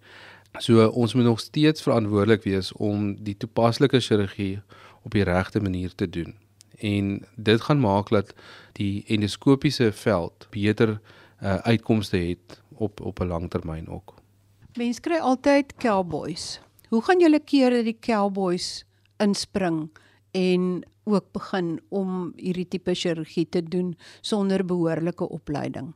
So 0.58 0.86
ons 0.86 1.14
moet 1.14 1.24
nog 1.24 1.40
steeds 1.40 1.82
verantwoordelik 1.82 2.42
wees 2.42 2.72
om 2.72 3.14
die 3.24 3.36
toepaslike 3.36 4.00
chirurgie 4.00 4.60
op 5.02 5.10
die 5.10 5.24
regte 5.24 5.60
manier 5.60 5.94
te 5.94 6.08
doen. 6.08 6.34
en 6.82 7.22
dit 7.36 7.60
gaan 7.60 7.80
maak 7.80 8.08
dat 8.08 8.34
die 8.78 9.04
endoskopiese 9.06 9.92
veld 9.92 10.46
beter 10.50 10.98
uh, 11.42 11.54
uitkomste 11.54 12.16
het 12.16 12.60
op 12.74 13.00
op 13.00 13.20
'n 13.20 13.26
langtermyn 13.26 13.88
ook. 13.88 14.14
Mense 14.74 15.00
kry 15.00 15.18
altyd 15.18 15.74
cowboys. 15.76 16.60
Hoe 16.88 17.02
gaan 17.02 17.20
julle 17.20 17.40
keer 17.40 17.70
dat 17.70 17.84
die 17.84 17.98
cowboys 18.00 18.84
inspring 19.16 19.90
en 20.30 20.82
ook 21.04 21.32
begin 21.32 21.80
om 21.88 22.32
hierdie 22.36 22.68
tipe 22.68 22.94
chirurgie 22.94 23.48
te 23.48 23.62
doen 23.62 23.96
sonder 24.20 24.64
behoorlike 24.64 25.28
opleiding? 25.28 25.94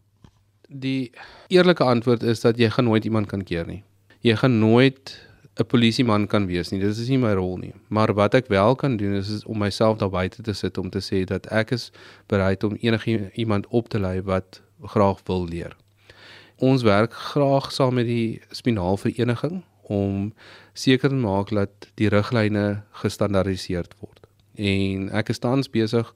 Die 0.68 1.12
eerlike 1.46 1.84
antwoord 1.84 2.22
is 2.22 2.40
dat 2.40 2.58
jy 2.58 2.70
gaan 2.70 2.84
nooit 2.84 3.04
iemand 3.04 3.26
kan 3.26 3.42
keer 3.42 3.66
nie. 3.66 3.84
Jy 4.20 4.36
gaan 4.36 4.58
nooit 4.58 5.26
'n 5.56 5.66
polisieman 5.66 6.26
kan 6.26 6.46
wees 6.46 6.70
nie. 6.70 6.80
Dit 6.80 6.96
is 6.96 7.08
nie 7.08 7.18
my 7.18 7.32
rol 7.32 7.56
nie. 7.56 7.72
Maar 7.88 8.12
wat 8.14 8.34
ek 8.34 8.48
wel 8.52 8.74
kan 8.74 8.96
doen 8.96 9.14
is, 9.16 9.28
is 9.30 9.44
om 9.44 9.58
myself 9.58 9.98
daar 9.98 10.10
buite 10.10 10.42
te 10.42 10.52
sit 10.52 10.78
om 10.78 10.90
te 10.90 11.00
sê 11.00 11.24
dat 11.24 11.46
ek 11.46 11.70
is 11.70 11.90
bereid 12.26 12.64
om 12.64 12.76
enige 12.80 13.30
iemand 13.34 13.66
op 13.66 13.88
te 13.88 13.98
lei 13.98 14.20
wat 14.22 14.60
graag 14.82 15.20
wil 15.24 15.46
leer. 15.48 15.76
Ons 16.56 16.82
werk 16.82 17.12
graag 17.12 17.72
saam 17.72 17.94
met 17.94 18.06
die 18.06 18.40
spinaalvereniging 18.50 19.62
om 19.82 20.32
seker 20.72 21.08
te 21.08 21.14
maak 21.14 21.50
dat 21.50 21.88
die 21.94 22.08
riglyne 22.08 22.82
gestandaardiseer 22.90 23.86
word. 24.00 24.26
En 24.56 25.10
ek 25.12 25.32
is 25.32 25.40
tans 25.40 25.70
besig 25.70 26.12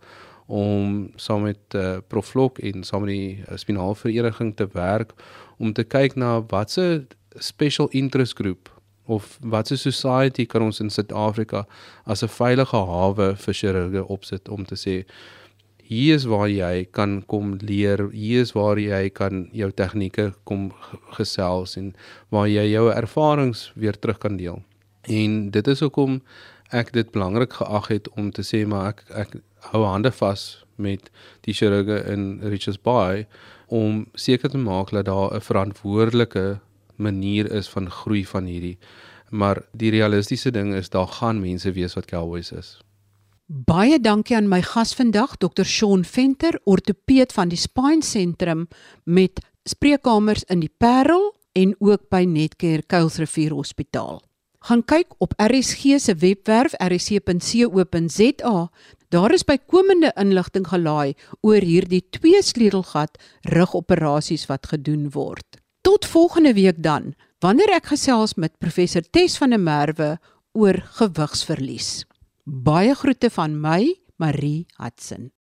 om 0.50 1.12
saam 1.16 1.46
met 1.46 1.76
uh, 1.78 1.98
Prof 2.08 2.34
Lok 2.34 2.58
en 2.58 2.84
saam 2.84 3.06
met 3.06 3.14
die 3.14 3.44
uh, 3.44 3.56
spinaalvereniging 3.56 4.56
te 4.56 4.68
werk 4.72 5.14
om 5.58 5.72
te 5.72 5.84
kyk 5.84 6.16
na 6.18 6.40
watse 6.50 7.06
special 7.38 7.88
interest 7.92 8.36
group 8.36 8.68
of 9.06 9.38
watse 9.42 9.76
society 9.76 10.46
kan 10.46 10.62
ons 10.62 10.80
in 10.80 10.90
Suid-Afrika 10.90 11.66
as 12.06 12.22
'n 12.22 12.28
veilige 12.28 12.76
hawe 12.76 13.34
vir 13.36 13.54
chirurge 13.54 14.06
opsit 14.08 14.48
om 14.48 14.64
te 14.64 14.74
sê 14.74 15.04
hier 15.90 16.14
is 16.14 16.24
waar 16.24 16.48
jy 16.48 16.86
kan 16.94 17.22
kom 17.26 17.58
leer, 17.66 18.10
hier 18.14 18.40
is 18.40 18.52
waar 18.54 18.78
jy 18.78 19.10
kan 19.10 19.48
jou 19.52 19.70
tegnieke 19.70 20.32
kom 20.44 20.70
gesels 21.18 21.76
en 21.76 21.94
waar 22.30 22.46
jy 22.46 22.62
jou 22.70 22.92
ervarings 22.94 23.72
weer 23.74 23.98
terug 23.98 24.18
kan 24.18 24.36
deel. 24.36 24.62
En 25.02 25.50
dit 25.50 25.66
is 25.66 25.80
hoekom 25.80 26.20
ek 26.70 26.92
dit 26.92 27.10
belangrik 27.10 27.52
geag 27.58 27.88
het 27.88 28.08
om 28.14 28.30
te 28.30 28.42
sê 28.46 28.62
maar 28.66 28.92
ek 28.92 29.02
ek 29.10 29.36
hou 29.72 29.82
hande 29.84 30.12
vas 30.14 30.64
met 30.78 31.10
die 31.42 31.54
chirurge 31.54 31.98
in 32.12 32.38
Richards 32.42 32.78
Bay 32.78 33.26
om 33.66 34.06
seker 34.14 34.50
te 34.50 34.58
maak 34.58 34.94
dat 34.94 35.06
daar 35.10 35.34
'n 35.34 35.40
verantwoordelike 35.40 36.60
manier 37.00 37.50
is 37.52 37.68
van 37.68 37.90
groei 37.90 38.22
van 38.26 38.44
hierdie. 38.44 38.76
Maar 39.30 39.62
die 39.72 39.90
realistiese 39.90 40.50
ding 40.50 40.74
is 40.74 40.90
daar 40.90 41.08
gaan 41.18 41.40
mense 41.40 41.72
wees 41.72 41.94
wat 41.94 42.10
cowboys 42.10 42.52
is. 42.52 42.78
Baie 43.50 43.98
dankie 43.98 44.36
aan 44.36 44.48
my 44.48 44.60
gas 44.62 44.94
vandag, 44.94 45.36
Dr. 45.42 45.64
Shaun 45.66 46.04
Venter, 46.04 46.60
ortopeed 46.64 47.32
van 47.34 47.50
die 47.50 47.58
Spine 47.58 48.04
Sentrum 48.06 48.68
met 49.04 49.40
spreekkamers 49.66 50.44
in 50.46 50.62
die 50.62 50.70
Parel 50.78 51.32
en 51.58 51.74
ook 51.78 52.08
by 52.10 52.24
Netcare 52.30 52.86
Kuilsrivier 52.86 53.50
Hospitaal. 53.50 54.20
Gaan 54.60 54.84
kyk 54.84 55.14
op 55.18 55.32
RSG 55.40 55.96
se 55.98 56.14
webwerf 56.14 56.76
rsc.co.za. 56.78 58.56
Daar 59.08 59.32
is 59.34 59.44
bykomende 59.44 60.12
inligting 60.14 60.68
gelaai 60.68 61.14
oor 61.40 61.64
hierdie 61.64 62.04
twee 62.10 62.42
sleutelgat 62.42 63.18
rugoperasies 63.48 64.46
wat 64.46 64.68
gedoen 64.70 65.08
word. 65.10 65.58
Tot 65.80 66.06
volgende 66.06 66.52
week 66.52 66.82
dan, 66.84 67.14
wanneer 67.40 67.70
ek 67.72 67.86
gesels 67.94 68.34
met 68.36 68.58
professor 68.60 69.00
Tes 69.00 69.38
van 69.40 69.54
der 69.54 69.62
Merwe 69.64 70.10
oor 70.52 70.76
gewigsverlies. 71.00 72.04
Baie 72.44 72.92
groete 72.94 73.30
van 73.32 73.56
my, 73.56 73.94
Marie 74.20 74.66
Hudson. 74.76 75.30